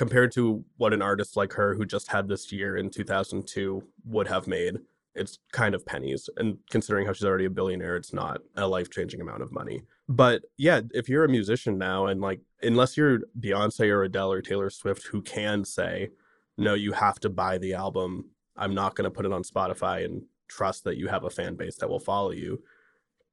compared 0.00 0.32
to 0.32 0.64
what 0.78 0.94
an 0.94 1.02
artist 1.02 1.36
like 1.36 1.52
her 1.52 1.74
who 1.74 1.84
just 1.84 2.10
had 2.10 2.26
this 2.26 2.50
year 2.50 2.74
in 2.78 2.88
2002 2.88 3.84
would 4.06 4.26
have 4.26 4.46
made 4.46 4.78
it's 5.14 5.38
kind 5.52 5.74
of 5.74 5.84
pennies. 5.84 6.30
And 6.38 6.56
considering 6.70 7.04
how 7.04 7.12
she's 7.12 7.26
already 7.26 7.44
a 7.44 7.50
billionaire 7.50 7.96
it's 7.96 8.14
not 8.14 8.40
a 8.56 8.66
life-changing 8.66 9.20
amount 9.20 9.42
of 9.42 9.52
money. 9.52 9.82
But 10.08 10.40
yeah 10.56 10.80
if 10.94 11.10
you're 11.10 11.26
a 11.26 11.28
musician 11.28 11.76
now 11.76 12.06
and 12.06 12.18
like 12.22 12.40
unless 12.62 12.96
you're 12.96 13.18
beyonce 13.38 13.90
or 13.90 14.04
adele 14.04 14.32
or 14.32 14.40
taylor 14.40 14.70
swift 14.70 15.06
who 15.08 15.20
can 15.20 15.66
say 15.66 16.08
no 16.56 16.72
you 16.72 16.92
have 16.92 17.20
to 17.20 17.28
buy 17.28 17.58
the 17.58 17.74
album. 17.74 18.30
I'm 18.56 18.74
not 18.74 18.94
going 18.94 19.04
to 19.04 19.10
put 19.10 19.26
it 19.26 19.34
on 19.34 19.42
spotify 19.42 20.06
and 20.06 20.22
trust 20.48 20.84
that 20.84 20.96
you 20.96 21.08
have 21.08 21.24
a 21.24 21.30
fan 21.38 21.56
base 21.56 21.76
that 21.76 21.90
will 21.90 22.00
follow 22.00 22.30
you 22.30 22.62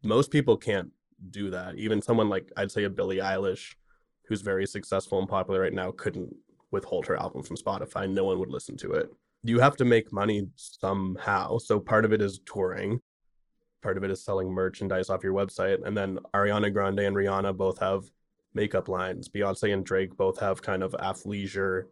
most 0.04 0.32
people 0.32 0.58
can't 0.58 0.92
do 1.30 1.50
that. 1.52 1.78
Even 1.78 2.02
someone 2.02 2.28
like 2.28 2.52
i'd 2.58 2.74
say 2.74 2.84
a 2.84 2.90
billie 2.90 3.24
eilish 3.32 3.76
who's 4.28 4.42
very 4.42 4.68
successful 4.68 5.20
and 5.20 5.30
popular 5.30 5.62
right 5.62 5.74
now 5.74 5.92
couldn't 5.92 6.36
withhold 6.72 7.06
her 7.08 7.20
album 7.20 7.44
from 7.44 7.58
Spotify. 7.58 8.10
No 8.10 8.26
one 8.26 8.40
would 8.40 8.50
listen 8.50 8.78
to 8.78 8.92
it. 8.92 9.10
You 9.44 9.60
have 9.60 9.78
to 9.78 9.86
make 9.86 10.12
money 10.12 10.48
somehow. 10.56 11.58
So 11.58 11.80
part 11.80 12.06
of 12.06 12.12
it 12.12 12.22
is 12.22 12.40
touring, 12.46 13.00
part 13.82 13.98
of 13.98 14.04
it 14.04 14.12
is 14.12 14.24
selling 14.24 14.52
merchandise 14.52 15.10
off 15.10 15.24
your 15.24 15.34
website. 15.34 15.86
And 15.86 15.96
then 15.96 16.20
Ariana 16.34 16.74
Grande 16.74 17.00
and 17.00 17.16
Rihanna 17.16 17.56
both 17.56 17.80
have 17.80 18.04
makeup 18.54 18.90
lines. 18.90 19.30
Beyonce 19.30 19.74
and 19.74 19.86
Drake 19.86 20.18
both 20.18 20.40
have 20.40 20.62
kind 20.62 20.84
of 20.84 20.94
athleisure 20.94 21.84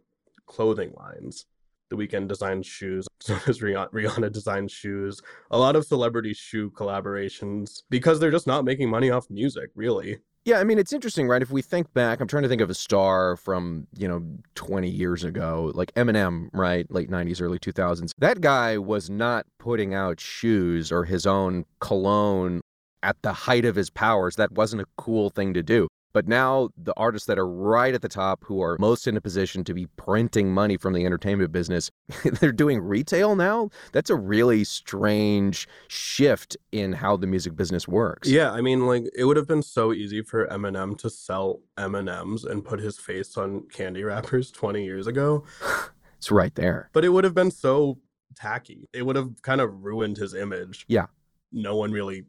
clothing 0.46 0.92
lines. 0.96 1.46
The 1.88 1.96
Weeknd 1.96 2.28
designs 2.28 2.66
shoes. 2.66 3.06
So 3.20 3.36
does 3.44 3.60
Rihanna, 3.60 3.90
Rihanna 3.92 4.30
designs 4.30 4.70
shoes. 4.70 5.20
A 5.50 5.58
lot 5.58 5.74
of 5.74 5.84
celebrity 5.84 6.32
shoe 6.32 6.70
collaborations 6.70 7.82
because 7.90 8.20
they're 8.20 8.30
just 8.30 8.46
not 8.46 8.64
making 8.64 8.88
money 8.88 9.10
off 9.10 9.28
music, 9.30 9.70
really. 9.74 10.18
Yeah, 10.46 10.60
I 10.60 10.64
mean, 10.64 10.78
it's 10.78 10.92
interesting, 10.92 11.26
right? 11.26 11.42
If 11.42 11.50
we 11.50 11.60
think 11.60 11.92
back, 11.92 12.20
I'm 12.20 12.28
trying 12.28 12.44
to 12.44 12.48
think 12.48 12.62
of 12.62 12.70
a 12.70 12.74
star 12.74 13.34
from, 13.34 13.88
you 13.98 14.06
know, 14.06 14.22
20 14.54 14.88
years 14.88 15.24
ago, 15.24 15.72
like 15.74 15.92
Eminem, 15.94 16.50
right? 16.52 16.88
Late 16.88 17.10
90s, 17.10 17.42
early 17.42 17.58
2000s. 17.58 18.12
That 18.18 18.40
guy 18.40 18.78
was 18.78 19.10
not 19.10 19.44
putting 19.58 19.92
out 19.92 20.20
shoes 20.20 20.92
or 20.92 21.04
his 21.04 21.26
own 21.26 21.64
cologne 21.80 22.60
at 23.02 23.16
the 23.22 23.32
height 23.32 23.64
of 23.64 23.74
his 23.74 23.90
powers. 23.90 24.36
That 24.36 24.52
wasn't 24.52 24.82
a 24.82 24.86
cool 24.96 25.30
thing 25.30 25.52
to 25.54 25.64
do. 25.64 25.88
But 26.16 26.28
now 26.28 26.70
the 26.82 26.94
artists 26.96 27.26
that 27.26 27.38
are 27.38 27.46
right 27.46 27.92
at 27.92 28.00
the 28.00 28.08
top, 28.08 28.42
who 28.44 28.62
are 28.62 28.78
most 28.80 29.06
in 29.06 29.18
a 29.18 29.20
position 29.20 29.64
to 29.64 29.74
be 29.74 29.84
printing 29.98 30.50
money 30.50 30.78
from 30.78 30.94
the 30.94 31.04
entertainment 31.04 31.52
business, 31.52 31.90
they're 32.40 32.52
doing 32.52 32.80
retail 32.80 33.36
now. 33.36 33.68
That's 33.92 34.08
a 34.08 34.14
really 34.14 34.64
strange 34.64 35.68
shift 35.88 36.56
in 36.72 36.94
how 36.94 37.18
the 37.18 37.26
music 37.26 37.54
business 37.54 37.86
works. 37.86 38.30
Yeah, 38.30 38.50
I 38.50 38.62
mean, 38.62 38.86
like 38.86 39.10
it 39.14 39.24
would 39.24 39.36
have 39.36 39.46
been 39.46 39.62
so 39.62 39.92
easy 39.92 40.22
for 40.22 40.46
Eminem 40.46 40.96
to 41.00 41.10
sell 41.10 41.60
M 41.76 41.94
and 41.94 42.08
M's 42.08 42.44
and 42.44 42.64
put 42.64 42.80
his 42.80 42.96
face 42.96 43.36
on 43.36 43.68
candy 43.70 44.02
wrappers 44.02 44.50
20 44.52 44.82
years 44.82 45.06
ago. 45.06 45.44
it's 46.16 46.30
right 46.30 46.54
there. 46.54 46.88
But 46.94 47.04
it 47.04 47.10
would 47.10 47.24
have 47.24 47.34
been 47.34 47.50
so 47.50 47.98
tacky. 48.34 48.88
It 48.94 49.04
would 49.04 49.16
have 49.16 49.42
kind 49.42 49.60
of 49.60 49.84
ruined 49.84 50.16
his 50.16 50.32
image. 50.32 50.86
Yeah. 50.88 51.08
No 51.52 51.76
one 51.76 51.92
really 51.92 52.24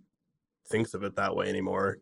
thinks 0.67 0.93
of 0.93 1.04
it 1.04 1.15
that 1.15 1.38
way 1.38 1.47
anymore 1.47 2.00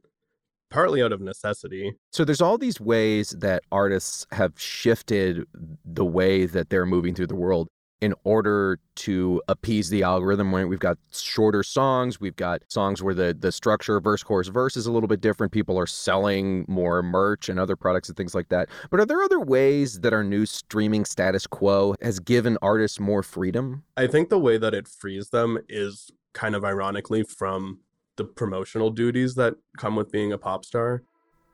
partly 0.70 1.02
out 1.02 1.12
of 1.12 1.22
necessity. 1.22 1.94
So 2.12 2.26
there's 2.26 2.42
all 2.42 2.58
these 2.58 2.80
ways 2.80 3.32
that 3.40 3.64
artists 3.72 4.26
have 4.32 4.54
shifted 4.60 5.46
the 5.86 6.06
way 6.06 6.46
that 6.46 6.70
they're 6.70 6.86
moving 6.86 7.16
through 7.16 7.28
the 7.28 7.36
world 7.36 7.68
in 8.02 8.14
order 8.24 8.78
to 8.96 9.42
appease 9.48 9.90
the 9.90 10.04
algorithm. 10.04 10.54
Right? 10.54 10.68
We've 10.68 10.80
got 10.80 10.98
shorter 11.12 11.64
songs, 11.64 12.20
we've 12.20 12.36
got 12.36 12.62
songs 12.68 13.02
where 13.02 13.14
the 13.14 13.36
the 13.38 13.52
structure 13.52 14.00
verse 14.00 14.22
chorus 14.22 14.48
verse 14.48 14.76
is 14.78 14.86
a 14.86 14.92
little 14.92 15.08
bit 15.08 15.22
different. 15.22 15.52
People 15.52 15.80
are 15.80 15.88
selling 15.88 16.66
more 16.68 17.02
merch 17.02 17.50
and 17.50 17.60
other 17.60 17.76
products 17.76 18.10
and 18.10 18.18
things 18.18 18.36
like 18.36 18.50
that. 18.50 18.70
But 18.90 19.00
are 19.00 19.06
there 19.06 19.22
other 19.22 19.40
ways 19.40 20.02
that 20.02 20.14
our 20.14 20.24
new 20.24 20.46
streaming 20.46 21.06
status 21.06 21.48
quo 21.48 21.96
has 22.02 22.20
given 22.20 22.58
artists 22.62 23.00
more 23.00 23.24
freedom? 23.24 23.84
I 23.98 24.08
think 24.08 24.30
the 24.30 24.40
way 24.40 24.58
that 24.58 24.74
it 24.74 24.88
frees 24.88 25.30
them 25.30 25.58
is 25.70 26.12
kind 26.34 26.54
of 26.54 26.66
ironically 26.66 27.24
from 27.24 27.80
the 28.18 28.24
promotional 28.24 28.90
duties 28.90 29.36
that 29.36 29.56
come 29.78 29.96
with 29.96 30.12
being 30.12 30.32
a 30.32 30.38
pop 30.38 30.66
star. 30.66 31.04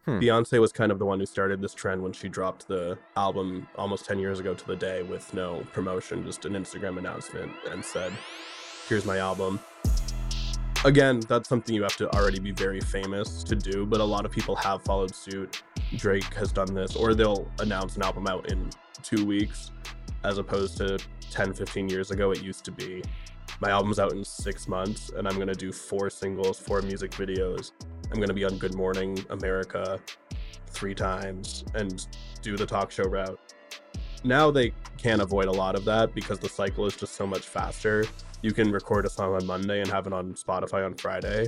Hmm. 0.06 0.20
Beyonce 0.20 0.60
was 0.60 0.72
kind 0.72 0.92
of 0.92 1.00
the 1.00 1.06
one 1.06 1.20
who 1.20 1.26
started 1.26 1.62
this 1.62 1.74
trend 1.74 2.02
when 2.02 2.12
she 2.12 2.28
dropped 2.28 2.68
the 2.68 2.98
album 3.16 3.68
almost 3.76 4.06
10 4.06 4.18
years 4.20 4.40
ago 4.40 4.54
to 4.54 4.68
the 4.68 4.76
day 4.76 5.04
with 5.04 5.32
no 5.34 5.64
promotion, 5.74 6.26
just 6.26 6.46
an 6.46 6.54
Instagram 6.54 6.98
announcement 6.98 7.52
and 7.70 7.84
said, 7.86 8.12
Here's 8.88 9.06
my 9.06 9.20
album. 9.20 9.60
Again, 10.84 11.20
that's 11.22 11.48
something 11.48 11.76
you 11.76 11.84
have 11.84 11.96
to 11.98 12.12
already 12.16 12.40
be 12.40 12.52
very 12.52 12.82
famous 12.82 13.44
to 13.44 13.56
do, 13.56 13.86
but 13.86 14.02
a 14.02 14.04
lot 14.04 14.26
of 14.26 14.32
people 14.32 14.56
have 14.56 14.82
followed 14.82 15.14
suit. 15.14 15.62
Drake 15.96 16.34
has 16.34 16.52
done 16.52 16.74
this, 16.74 16.96
or 16.96 17.14
they'll 17.14 17.48
announce 17.60 17.96
an 17.96 18.02
album 18.02 18.26
out 18.26 18.52
in 18.52 18.68
two 19.04 19.24
weeks, 19.24 19.72
as 20.24 20.40
opposed 20.40 20.78
to 20.78 20.98
10, 21.30 21.54
15 21.54 21.88
years 21.88 22.10
ago, 22.12 22.32
it 22.32 22.42
used 22.42 22.66
to 22.66 22.72
be 22.72 23.04
my 23.62 23.70
album's 23.70 24.00
out 24.00 24.12
in 24.14 24.24
six 24.24 24.68
months 24.68 25.12
and 25.16 25.28
I'm 25.28 25.38
gonna 25.38 25.54
do 25.54 25.72
four 25.72 26.10
singles, 26.10 26.60
four 26.60 26.82
music 26.82 27.12
videos. 27.12 27.72
I'm 28.12 28.20
gonna 28.20 28.34
be 28.34 28.44
on 28.44 28.58
Good 28.58 28.74
Morning 28.74 29.24
America 29.30 30.00
three 30.68 30.96
times 30.96 31.64
and 31.76 32.08
do 32.42 32.58
the 32.58 32.66
talk 32.66 32.90
show 32.90 33.04
route. 33.04 33.40
Now 34.24 34.50
they 34.50 34.74
can't 34.98 35.22
avoid 35.22 35.46
a 35.46 35.52
lot 35.52 35.76
of 35.76 35.86
that 35.86 36.16
because 36.16 36.40
the 36.40 36.50
cycle 36.50 36.88
is 36.88 36.96
just 36.96 37.14
so 37.14 37.28
much 37.28 37.44
faster. 37.44 38.06
You 38.42 38.52
can 38.52 38.72
record 38.72 39.06
a 39.06 39.10
song 39.10 39.36
on 39.36 39.46
Monday 39.46 39.80
and 39.80 39.90
have 39.92 40.08
it 40.08 40.14
on 40.14 40.34
Spotify 40.34 40.84
on 40.84 40.96
Friday. 40.96 41.48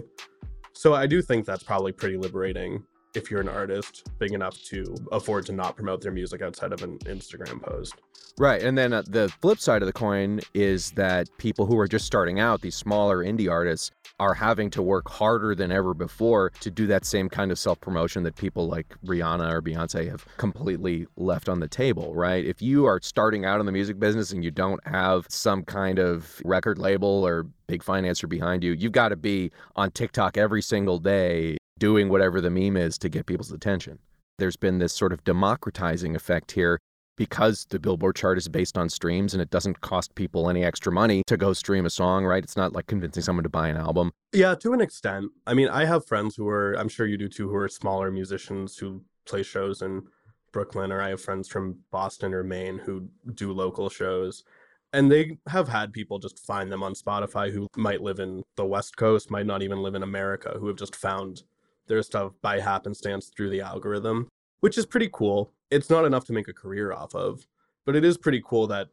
So 0.73 0.93
I 0.93 1.07
do 1.07 1.19
think 1.21 1.45
that's 1.45 1.63
probably 1.63 1.91
pretty 1.91 2.17
liberating 2.17 2.83
if 3.15 3.29
you're 3.29 3.41
an 3.41 3.49
artist 3.49 4.07
big 4.19 4.33
enough 4.33 4.61
to 4.63 4.95
afford 5.11 5.45
to 5.45 5.51
not 5.51 5.75
promote 5.75 6.01
their 6.01 6.11
music 6.11 6.41
outside 6.41 6.73
of 6.73 6.81
an 6.83 6.97
Instagram 6.99 7.61
post. 7.61 7.95
Right. 8.39 8.63
And 8.63 8.75
then 8.75 8.93
uh, 8.93 9.03
the 9.07 9.29
flip 9.41 9.59
side 9.59 9.83
of 9.83 9.85
the 9.85 9.93
coin 9.93 10.39
is 10.55 10.91
that 10.91 11.29
people 11.37 11.67
who 11.67 11.77
are 11.77 11.87
just 11.87 12.05
starting 12.05 12.39
out, 12.39 12.61
these 12.61 12.75
smaller 12.75 13.23
indie 13.23 13.49
artists, 13.49 13.91
are 14.19 14.33
having 14.33 14.69
to 14.71 14.81
work 14.81 15.09
harder 15.09 15.53
than 15.53 15.71
ever 15.71 15.93
before 15.93 16.51
to 16.61 16.71
do 16.71 16.87
that 16.87 17.05
same 17.05 17.29
kind 17.29 17.51
of 17.51 17.59
self 17.59 17.79
promotion 17.81 18.23
that 18.23 18.35
people 18.35 18.67
like 18.67 18.95
Rihanna 19.05 19.51
or 19.51 19.61
Beyonce 19.61 20.09
have 20.09 20.25
completely 20.37 21.07
left 21.15 21.49
on 21.49 21.59
the 21.59 21.67
table, 21.67 22.15
right? 22.15 22.43
If 22.43 22.61
you 22.61 22.85
are 22.85 22.99
starting 23.01 23.45
out 23.45 23.59
in 23.59 23.65
the 23.65 23.71
music 23.71 23.99
business 23.99 24.31
and 24.31 24.43
you 24.43 24.51
don't 24.51 24.85
have 24.87 25.25
some 25.29 25.63
kind 25.63 25.99
of 25.99 26.41
record 26.45 26.77
label 26.77 27.25
or 27.25 27.47
big 27.67 27.83
financer 27.83 28.27
behind 28.27 28.63
you, 28.63 28.73
you've 28.73 28.91
got 28.91 29.09
to 29.09 29.15
be 29.15 29.51
on 29.75 29.91
TikTok 29.91 30.37
every 30.37 30.61
single 30.61 30.99
day 30.99 31.57
doing 31.79 32.09
whatever 32.09 32.41
the 32.41 32.49
meme 32.49 32.77
is 32.77 32.97
to 32.99 33.09
get 33.09 33.25
people's 33.25 33.51
attention. 33.51 33.99
there's 34.39 34.57
been 34.57 34.79
this 34.79 34.93
sort 34.93 35.13
of 35.13 35.23
democratizing 35.23 36.15
effect 36.15 36.51
here 36.51 36.79
because 37.17 37.65
the 37.69 37.79
Billboard 37.79 38.15
chart 38.15 38.37
is 38.37 38.47
based 38.47 38.77
on 38.77 38.89
streams 38.89 39.33
and 39.33 39.41
it 39.41 39.51
doesn't 39.51 39.81
cost 39.81 40.15
people 40.15 40.49
any 40.49 40.63
extra 40.63 40.91
money 40.91 41.21
to 41.27 41.37
go 41.37 41.53
stream 41.53 41.85
a 41.85 41.89
song, 41.89 42.25
right? 42.25 42.43
It's 42.43 42.57
not 42.57 42.73
like 42.73 42.87
convincing 42.87 43.21
someone 43.21 43.43
to 43.43 43.49
buy 43.49 43.67
an 43.67 43.77
album. 43.77 44.11
Yeah, 44.31 44.55
to 44.55 44.73
an 44.73 44.81
extent. 44.81 45.29
I 45.45 45.53
mean, 45.53 45.69
I 45.69 45.85
have 45.85 46.07
friends 46.07 46.35
who 46.35 46.47
are, 46.47 46.73
I'm 46.73 46.89
sure 46.89 47.05
you 47.05 47.17
do 47.17 47.29
too, 47.29 47.47
who 47.47 47.55
are 47.55 47.69
smaller 47.69 48.09
musicians 48.09 48.77
who 48.77 49.03
play 49.25 49.43
shows 49.43 49.83
in 49.83 50.03
Brooklyn, 50.51 50.91
or 50.91 51.01
I 51.01 51.09
have 51.09 51.21
friends 51.21 51.47
from 51.47 51.77
Boston 51.91 52.33
or 52.33 52.43
Maine 52.43 52.79
who 52.79 53.07
do 53.35 53.51
local 53.53 53.89
shows. 53.89 54.43
And 54.91 55.11
they 55.11 55.37
have 55.47 55.67
had 55.67 55.93
people 55.93 56.19
just 56.19 56.39
find 56.45 56.71
them 56.71 56.83
on 56.83 56.93
Spotify 56.93 57.51
who 57.51 57.67
might 57.75 58.01
live 58.01 58.19
in 58.19 58.43
the 58.55 58.65
West 58.65 58.97
Coast, 58.97 59.31
might 59.31 59.45
not 59.47 59.61
even 59.61 59.81
live 59.81 59.95
in 59.95 60.03
America, 60.03 60.55
who 60.59 60.67
have 60.67 60.77
just 60.77 60.95
found 60.95 61.43
their 61.87 62.03
stuff 62.03 62.33
by 62.41 62.59
happenstance 62.59 63.29
through 63.35 63.49
the 63.49 63.61
algorithm, 63.61 64.27
which 64.61 64.77
is 64.77 64.85
pretty 64.85 65.09
cool. 65.11 65.51
It's 65.71 65.89
not 65.89 66.05
enough 66.05 66.25
to 66.25 66.33
make 66.33 66.47
a 66.47 66.53
career 66.53 66.93
off 66.93 67.15
of, 67.15 67.45
but 67.85 67.95
it 67.95 68.05
is 68.05 68.17
pretty 68.17 68.41
cool 68.45 68.67
that 68.67 68.89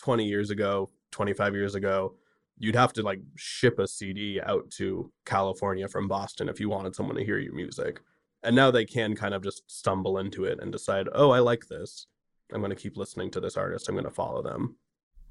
20 0.00 0.24
years 0.24 0.50
ago, 0.50 0.90
25 1.10 1.54
years 1.54 1.74
ago, 1.74 2.14
you'd 2.58 2.76
have 2.76 2.92
to 2.94 3.02
like 3.02 3.20
ship 3.36 3.78
a 3.78 3.86
CD 3.86 4.40
out 4.40 4.70
to 4.70 5.10
California 5.26 5.88
from 5.88 6.08
Boston 6.08 6.48
if 6.48 6.60
you 6.60 6.68
wanted 6.68 6.94
someone 6.94 7.16
to 7.16 7.24
hear 7.24 7.38
your 7.38 7.54
music. 7.54 8.00
And 8.42 8.56
now 8.56 8.70
they 8.70 8.84
can 8.84 9.14
kind 9.14 9.34
of 9.34 9.42
just 9.42 9.62
stumble 9.70 10.18
into 10.18 10.44
it 10.44 10.60
and 10.60 10.72
decide, 10.72 11.08
oh, 11.14 11.30
I 11.30 11.38
like 11.38 11.66
this. 11.68 12.06
I'm 12.52 12.60
going 12.60 12.70
to 12.70 12.76
keep 12.76 12.96
listening 12.96 13.30
to 13.32 13.40
this 13.40 13.56
artist. 13.56 13.88
I'm 13.88 13.94
going 13.94 14.04
to 14.04 14.10
follow 14.10 14.42
them. 14.42 14.76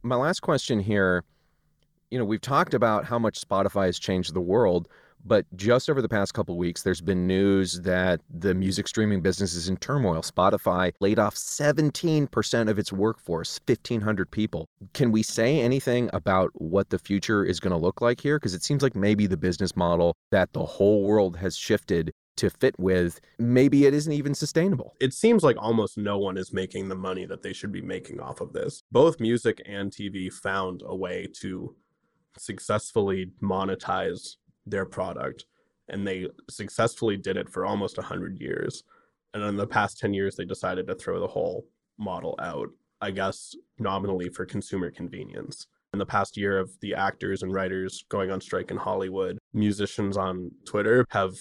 My 0.02 0.16
last 0.16 0.40
question 0.40 0.80
here 0.80 1.24
you 2.12 2.20
know, 2.20 2.26
we've 2.26 2.42
talked 2.42 2.74
about 2.74 3.06
how 3.06 3.18
much 3.18 3.42
Spotify 3.42 3.86
has 3.86 3.98
changed 3.98 4.34
the 4.34 4.42
world, 4.42 4.90
but 5.26 5.46
just 5.56 5.90
over 5.90 6.02
the 6.02 6.10
past 6.10 6.34
couple 6.34 6.58
weeks, 6.58 6.84
there's 6.84 7.02
been 7.02 7.28
news 7.28 7.82
that 7.82 8.22
the 8.30 8.54
music 8.54 8.88
streaming 8.88 9.22
business 9.22 9.54
is 9.54 9.70
in 9.70 9.78
turmoil. 9.78 10.22
Spotify 10.22 10.94
laid 11.00 11.20
off 11.20 11.36
17% 11.36 12.70
of 12.70 12.80
its 12.80 12.92
workforce, 12.92 13.60
1,500 13.66 14.32
people. 14.32 14.68
Can 14.94 15.12
we 15.12 15.24
say 15.24 15.60
anything 15.60 16.10
about 16.14 16.52
what 16.56 16.90
the 16.90 17.00
future 17.00 17.44
is 17.44 17.60
going 17.60 17.72
to 17.72 17.78
look 17.78 18.02
like 18.02 18.22
here? 18.22 18.38
Because 18.38 18.54
it 18.54 18.64
seems 18.64 18.82
like 18.84 18.96
maybe 18.96 19.28
the 19.28 19.38
business 19.38 19.76
model 19.76 20.16
that 20.32 20.54
the 20.54 20.66
whole 20.66 21.04
world 21.04 21.38
has 21.38 21.56
shifted 21.56 22.12
to 22.38 22.50
fit 22.50 22.76
with, 22.80 23.20
maybe 23.38 23.86
it 23.86 23.94
isn't 23.94 24.14
even 24.14 24.34
sustainable. 24.34 24.96
It 25.00 25.14
seems 25.14 25.44
like 25.44 25.58
almost 25.60 25.98
no 25.98 26.18
one 26.18 26.38
is 26.38 26.54
making 26.54 26.90
the 26.90 26.96
money 26.96 27.26
that 27.26 27.44
they 27.44 27.54
should 27.54 27.72
be 27.72 27.82
making 27.82 28.20
off 28.20 28.42
of 28.42 28.54
this. 28.54 28.84
Both 28.92 29.20
music 29.20 29.62
and 29.68 29.92
TV 29.92 30.32
found 30.32 30.82
a 30.86 30.96
way 30.96 31.28
to 31.42 31.76
successfully 32.38 33.32
monetize 33.42 34.38
their 34.66 34.86
product, 34.86 35.46
and 35.90 36.08
they 36.08 36.28
successfully 36.50 37.18
did 37.18 37.38
it 37.38 37.50
for 37.50 37.66
almost 37.66 37.98
100 37.98 38.40
years. 38.40 38.84
And 39.34 39.44
in 39.44 39.56
the 39.56 39.68
past 39.68 40.00
10 40.00 40.14
years, 40.14 40.36
they 40.36 40.46
decided 40.46 40.88
to 40.88 40.96
throw 40.96 41.20
the 41.20 41.28
whole 41.28 41.66
model 41.98 42.36
out, 42.40 42.70
I 43.00 43.12
guess, 43.12 43.56
nominally 43.80 44.30
for 44.30 44.46
consumer 44.46 44.92
convenience 44.92 45.68
in 45.94 46.00
the 46.00 46.06
past 46.06 46.38
year 46.38 46.58
of 46.58 46.72
the 46.80 46.96
actors 46.96 47.44
and 47.44 47.54
writers 47.54 48.06
going 48.10 48.32
on 48.32 48.40
strike 48.40 48.72
in 48.72 48.78
Hollywood, 48.78 49.38
musicians 49.54 50.18
on 50.18 50.52
Twitter 50.66 51.06
have 51.10 51.34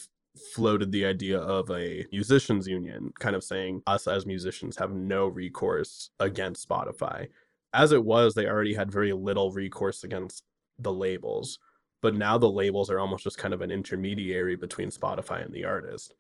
floated 0.54 0.90
the 0.90 1.04
idea 1.04 1.38
of 1.38 1.70
a 1.70 2.04
musicians 2.12 2.66
union, 2.66 3.12
kind 3.18 3.37
of 3.37 3.44
saying 3.44 3.83
us 3.87 4.06
as 4.06 4.26
musicians 4.26 4.76
have 4.76 4.92
no 4.92 5.26
recourse 5.26 6.11
against 6.18 6.68
Spotify. 6.68 7.28
As 7.72 7.92
it 7.92 8.04
was, 8.04 8.35
they 8.35 8.46
already 8.46 8.74
had 8.74 8.90
very 8.90 9.12
little 9.12 9.52
recourse 9.52 10.02
against 10.02 10.42
the 10.78 10.92
labels, 10.92 11.59
but 12.02 12.14
now 12.14 12.38
the 12.38 12.50
labels 12.50 12.90
are 12.90 12.98
almost 12.98 13.24
just 13.24 13.38
kind 13.38 13.54
of 13.54 13.60
an 13.60 13.70
intermediary 13.70 14.56
between 14.56 14.90
Spotify 14.90 15.44
and 15.44 15.54
the 15.54 15.64
artist. 15.64 16.14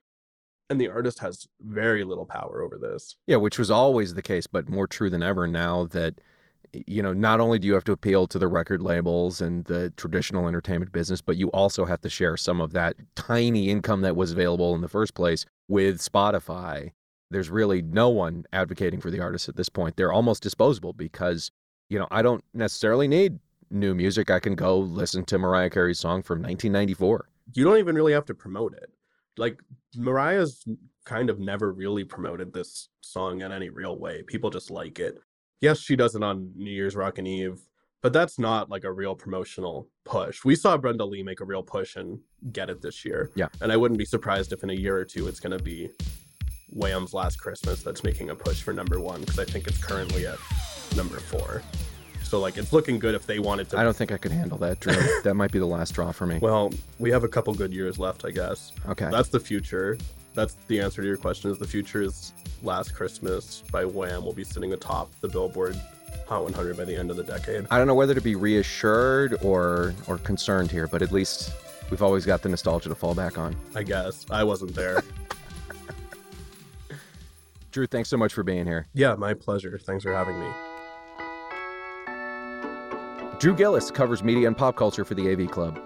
And 0.68 0.80
the 0.80 0.88
artist 0.88 1.18
has 1.18 1.48
very 1.60 2.04
little 2.04 2.26
power 2.26 2.62
over 2.62 2.78
this. 2.78 3.16
Yeah, 3.26 3.36
which 3.36 3.58
was 3.58 3.70
always 3.70 4.14
the 4.14 4.22
case, 4.22 4.46
but 4.46 4.68
more 4.68 4.86
true 4.86 5.10
than 5.10 5.22
ever 5.22 5.46
now 5.46 5.86
that 5.86 6.20
you 6.72 7.02
know, 7.02 7.12
not 7.12 7.40
only 7.40 7.58
do 7.58 7.66
you 7.66 7.74
have 7.74 7.84
to 7.84 7.92
appeal 7.92 8.26
to 8.28 8.38
the 8.38 8.48
record 8.48 8.80
labels 8.80 9.40
and 9.40 9.64
the 9.64 9.92
traditional 9.96 10.46
entertainment 10.46 10.92
business, 10.92 11.20
but 11.20 11.36
you 11.36 11.48
also 11.48 11.84
have 11.84 12.00
to 12.02 12.08
share 12.08 12.36
some 12.36 12.60
of 12.60 12.72
that 12.72 12.96
tiny 13.16 13.68
income 13.68 14.02
that 14.02 14.16
was 14.16 14.32
available 14.32 14.74
in 14.74 14.80
the 14.80 14.88
first 14.88 15.14
place 15.14 15.44
with 15.68 15.98
Spotify. 15.98 16.92
There's 17.30 17.50
really 17.50 17.82
no 17.82 18.08
one 18.08 18.44
advocating 18.52 19.00
for 19.00 19.10
the 19.10 19.20
artists 19.20 19.48
at 19.48 19.56
this 19.56 19.68
point. 19.68 19.96
They're 19.96 20.12
almost 20.12 20.42
disposable 20.42 20.92
because, 20.92 21.50
you 21.88 21.98
know, 21.98 22.08
I 22.10 22.22
don't 22.22 22.44
necessarily 22.54 23.08
need 23.08 23.38
new 23.70 23.94
music. 23.94 24.30
I 24.30 24.40
can 24.40 24.54
go 24.54 24.78
listen 24.78 25.24
to 25.26 25.38
Mariah 25.38 25.70
Carey's 25.70 26.00
song 26.00 26.22
from 26.22 26.38
1994. 26.38 27.28
You 27.54 27.64
don't 27.64 27.78
even 27.78 27.94
really 27.94 28.12
have 28.12 28.26
to 28.26 28.34
promote 28.34 28.74
it. 28.74 28.90
Like, 29.36 29.60
Mariah's 29.96 30.64
kind 31.04 31.30
of 31.30 31.40
never 31.40 31.72
really 31.72 32.04
promoted 32.04 32.52
this 32.52 32.88
song 33.00 33.40
in 33.40 33.52
any 33.52 33.68
real 33.68 33.98
way. 33.98 34.22
People 34.22 34.50
just 34.50 34.70
like 34.70 34.98
it 34.98 35.18
yes, 35.60 35.78
she 35.78 35.96
does 35.96 36.14
it 36.14 36.22
on 36.22 36.52
New 36.56 36.70
Year's 36.70 36.96
Rockin' 36.96 37.26
Eve, 37.26 37.60
but 38.02 38.12
that's 38.12 38.38
not 38.38 38.70
like 38.70 38.84
a 38.84 38.92
real 38.92 39.14
promotional 39.14 39.88
push. 40.04 40.44
We 40.44 40.56
saw 40.56 40.76
Brenda 40.76 41.04
Lee 41.04 41.22
make 41.22 41.40
a 41.40 41.44
real 41.44 41.62
push 41.62 41.96
and 41.96 42.20
get 42.52 42.70
it 42.70 42.80
this 42.80 43.04
year. 43.04 43.30
Yeah. 43.34 43.48
And 43.60 43.70
I 43.70 43.76
wouldn't 43.76 43.98
be 43.98 44.04
surprised 44.04 44.52
if 44.52 44.62
in 44.62 44.70
a 44.70 44.74
year 44.74 44.96
or 44.96 45.04
two 45.04 45.28
it's 45.28 45.40
going 45.40 45.56
to 45.56 45.62
be 45.62 45.90
Wham's 46.70 47.12
Last 47.12 47.36
Christmas 47.36 47.82
that's 47.82 48.02
making 48.02 48.30
a 48.30 48.34
push 48.34 48.62
for 48.62 48.72
number 48.72 49.00
one 49.00 49.20
because 49.20 49.38
I 49.38 49.44
think 49.44 49.66
it's 49.66 49.78
currently 49.78 50.26
at 50.26 50.38
number 50.96 51.18
four. 51.18 51.62
So 52.30 52.38
like 52.38 52.56
it's 52.56 52.72
looking 52.72 53.00
good 53.00 53.16
if 53.16 53.26
they 53.26 53.40
wanted 53.40 53.70
to. 53.70 53.78
I 53.78 53.82
don't 53.82 53.96
think 53.96 54.12
I 54.12 54.16
could 54.16 54.30
handle 54.30 54.56
that, 54.58 54.78
Drew. 54.78 54.94
that 55.24 55.34
might 55.34 55.50
be 55.50 55.58
the 55.58 55.66
last 55.66 55.96
draw 55.96 56.12
for 56.12 56.26
me. 56.26 56.38
Well, 56.40 56.72
we 57.00 57.10
have 57.10 57.24
a 57.24 57.28
couple 57.28 57.52
good 57.54 57.72
years 57.72 57.98
left, 57.98 58.24
I 58.24 58.30
guess. 58.30 58.70
Okay. 58.88 59.08
That's 59.10 59.30
the 59.30 59.40
future. 59.40 59.98
That's 60.34 60.56
the 60.68 60.80
answer 60.80 61.02
to 61.02 61.08
your 61.08 61.16
question. 61.16 61.50
Is 61.50 61.58
the 61.58 61.66
future 61.66 62.02
is 62.02 62.32
Last 62.62 62.94
Christmas 62.94 63.64
by 63.72 63.84
Wham 63.84 64.24
will 64.24 64.32
be 64.32 64.44
sitting 64.44 64.72
atop 64.74 65.10
the 65.20 65.26
Billboard 65.26 65.74
Hot 66.28 66.44
100 66.44 66.76
by 66.76 66.84
the 66.84 66.94
end 66.94 67.10
of 67.10 67.16
the 67.16 67.24
decade. 67.24 67.66
I 67.68 67.78
don't 67.78 67.88
know 67.88 67.96
whether 67.96 68.14
to 68.14 68.20
be 68.20 68.36
reassured 68.36 69.36
or 69.42 69.92
or 70.06 70.18
concerned 70.18 70.70
here, 70.70 70.86
but 70.86 71.02
at 71.02 71.10
least 71.10 71.52
we've 71.90 72.00
always 72.00 72.24
got 72.24 72.42
the 72.42 72.48
nostalgia 72.48 72.90
to 72.90 72.94
fall 72.94 73.16
back 73.16 73.38
on. 73.38 73.56
I 73.74 73.82
guess 73.82 74.24
I 74.30 74.44
wasn't 74.44 74.76
there. 74.76 75.02
Drew, 77.72 77.88
thanks 77.88 78.08
so 78.08 78.16
much 78.16 78.32
for 78.32 78.44
being 78.44 78.66
here. 78.66 78.86
Yeah, 78.94 79.16
my 79.16 79.34
pleasure. 79.34 79.80
Thanks 79.80 80.04
for 80.04 80.14
having 80.14 80.38
me. 80.38 80.46
Drew 83.40 83.54
Gillis 83.54 83.90
covers 83.90 84.22
media 84.22 84.48
and 84.48 84.54
pop 84.54 84.76
culture 84.76 85.02
for 85.02 85.14
the 85.14 85.32
AV 85.32 85.50
Club. 85.50 85.80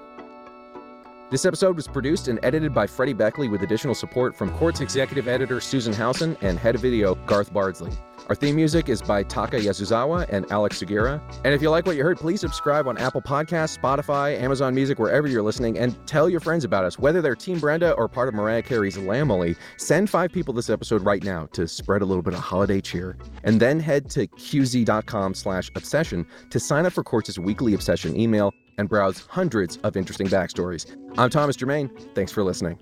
This 1.30 1.46
episode 1.46 1.74
was 1.74 1.88
produced 1.88 2.28
and 2.28 2.38
edited 2.42 2.74
by 2.74 2.86
Freddie 2.86 3.14
Beckley 3.14 3.48
with 3.48 3.62
additional 3.62 3.94
support 3.94 4.36
from 4.36 4.50
Quartz 4.52 4.80
executive 4.80 5.26
editor 5.26 5.58
Susan 5.58 5.92
Howson 5.92 6.36
and 6.42 6.58
head 6.58 6.74
of 6.74 6.82
video 6.82 7.14
Garth 7.26 7.50
Bardsley. 7.52 7.90
Our 8.28 8.34
theme 8.34 8.56
music 8.56 8.88
is 8.88 9.02
by 9.02 9.22
Taka 9.22 9.56
Yasuzawa 9.56 10.26
and 10.28 10.50
Alex 10.52 10.82
Sugiura. 10.82 11.20
And 11.44 11.52
if 11.52 11.60
you 11.60 11.70
like 11.70 11.86
what 11.86 11.96
you 11.96 12.04
heard, 12.04 12.18
please 12.18 12.40
subscribe 12.40 12.86
on 12.86 12.98
Apple 12.98 13.20
Podcasts, 13.20 13.78
Spotify, 13.78 14.38
Amazon 14.38 14.74
Music, 14.74 14.98
wherever 14.98 15.26
you're 15.26 15.42
listening, 15.42 15.78
and 15.78 15.96
tell 16.06 16.28
your 16.28 16.40
friends 16.40 16.64
about 16.64 16.84
us. 16.84 16.98
Whether 16.98 17.20
they're 17.20 17.34
Team 17.34 17.58
Brenda 17.58 17.92
or 17.92 18.06
part 18.06 18.28
of 18.28 18.34
Mariah 18.34 18.62
Carey's 18.62 18.96
Lambily, 18.96 19.56
send 19.78 20.08
five 20.08 20.30
people 20.30 20.54
this 20.54 20.70
episode 20.70 21.02
right 21.02 21.22
now 21.22 21.46
to 21.52 21.66
spread 21.66 22.02
a 22.02 22.06
little 22.06 22.22
bit 22.22 22.34
of 22.34 22.40
holiday 22.40 22.80
cheer. 22.80 23.16
And 23.42 23.60
then 23.60 23.80
head 23.80 24.08
to 24.10 24.26
qz.com 24.26 25.34
slash 25.34 25.70
obsession 25.74 26.26
to 26.50 26.60
sign 26.60 26.86
up 26.86 26.92
for 26.92 27.02
Quartz's 27.02 27.38
weekly 27.38 27.74
obsession 27.74 28.18
email 28.18 28.54
and 28.78 28.88
browse 28.88 29.24
hundreds 29.28 29.76
of 29.78 29.96
interesting 29.96 30.26
backstories. 30.26 30.86
I'm 31.18 31.30
Thomas 31.30 31.56
Germain. 31.56 31.90
Thanks 32.14 32.32
for 32.32 32.42
listening. 32.42 32.78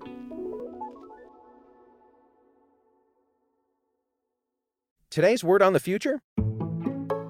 Today's 5.09 5.43
word 5.43 5.61
on 5.61 5.73
the 5.73 5.79
future? 5.79 6.21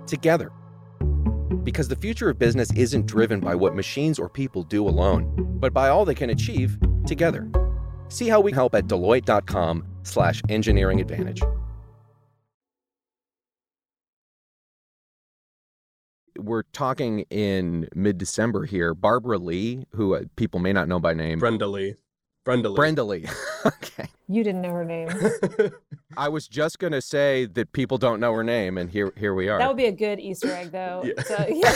Together. 0.08 0.52
Because 1.64 1.90
the 1.90 1.98
future 1.98 2.30
of 2.30 2.40
business 2.40 2.72
isn't 2.74 3.06
driven 3.06 3.42
by 3.42 3.56
what 3.56 3.76
machines 3.76 4.20
or 4.20 4.30
people 4.30 4.64
do 4.64 4.88
alone, 4.88 5.58
but 5.60 5.74
by 5.74 5.90
all 5.90 6.06
they 6.06 6.16
can 6.16 6.30
achieve 6.30 6.78
together. 7.06 7.50
See 8.08 8.30
how 8.30 8.40
we 8.40 8.54
help 8.54 8.74
at 8.76 8.88
Deloitte.com 8.88 9.86
slash 10.04 10.42
engineering 10.48 11.02
advantage. 11.02 11.42
We're 16.38 16.64
talking 16.74 17.22
in 17.30 17.88
mid 17.96 18.18
December 18.18 18.66
here. 18.66 18.94
Barbara 18.94 19.38
Lee, 19.38 19.86
who 19.94 20.16
uh, 20.16 20.24
people 20.36 20.60
may 20.60 20.74
not 20.74 20.88
know 20.88 21.00
by 21.00 21.14
name. 21.14 21.40
Brenda 21.40 21.68
Lee. 21.68 21.96
Brenda 22.44 22.70
Lee. 22.70 22.76
Brenda 22.76 23.04
Lee. 23.04 23.26
okay. 23.66 24.08
You 24.28 24.44
didn't 24.44 24.62
know 24.62 24.72
her 24.72 24.86
name. 24.86 25.10
I 26.18 26.30
was 26.30 26.48
just 26.48 26.80
gonna 26.80 27.02
say 27.02 27.46
that 27.46 27.72
people 27.74 27.98
don't 27.98 28.20
know 28.20 28.34
her 28.34 28.44
name, 28.44 28.78
and 28.78 28.90
here 28.90 29.14
here 29.18 29.34
we 29.34 29.50
are. 29.50 29.60
That 29.60 29.68
would 29.68 29.78
be 29.78 29.86
a 29.86 29.92
good 29.92 30.20
Easter 30.20 30.52
egg, 30.52 30.72
though. 30.72 31.04
Yeah. 31.18 31.24
So, 31.24 31.46
yeah, 31.50 31.72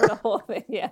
for 0.00 0.08
the 0.08 0.14
whole 0.16 0.38
thing. 0.40 0.64
Yeah. 0.68 0.90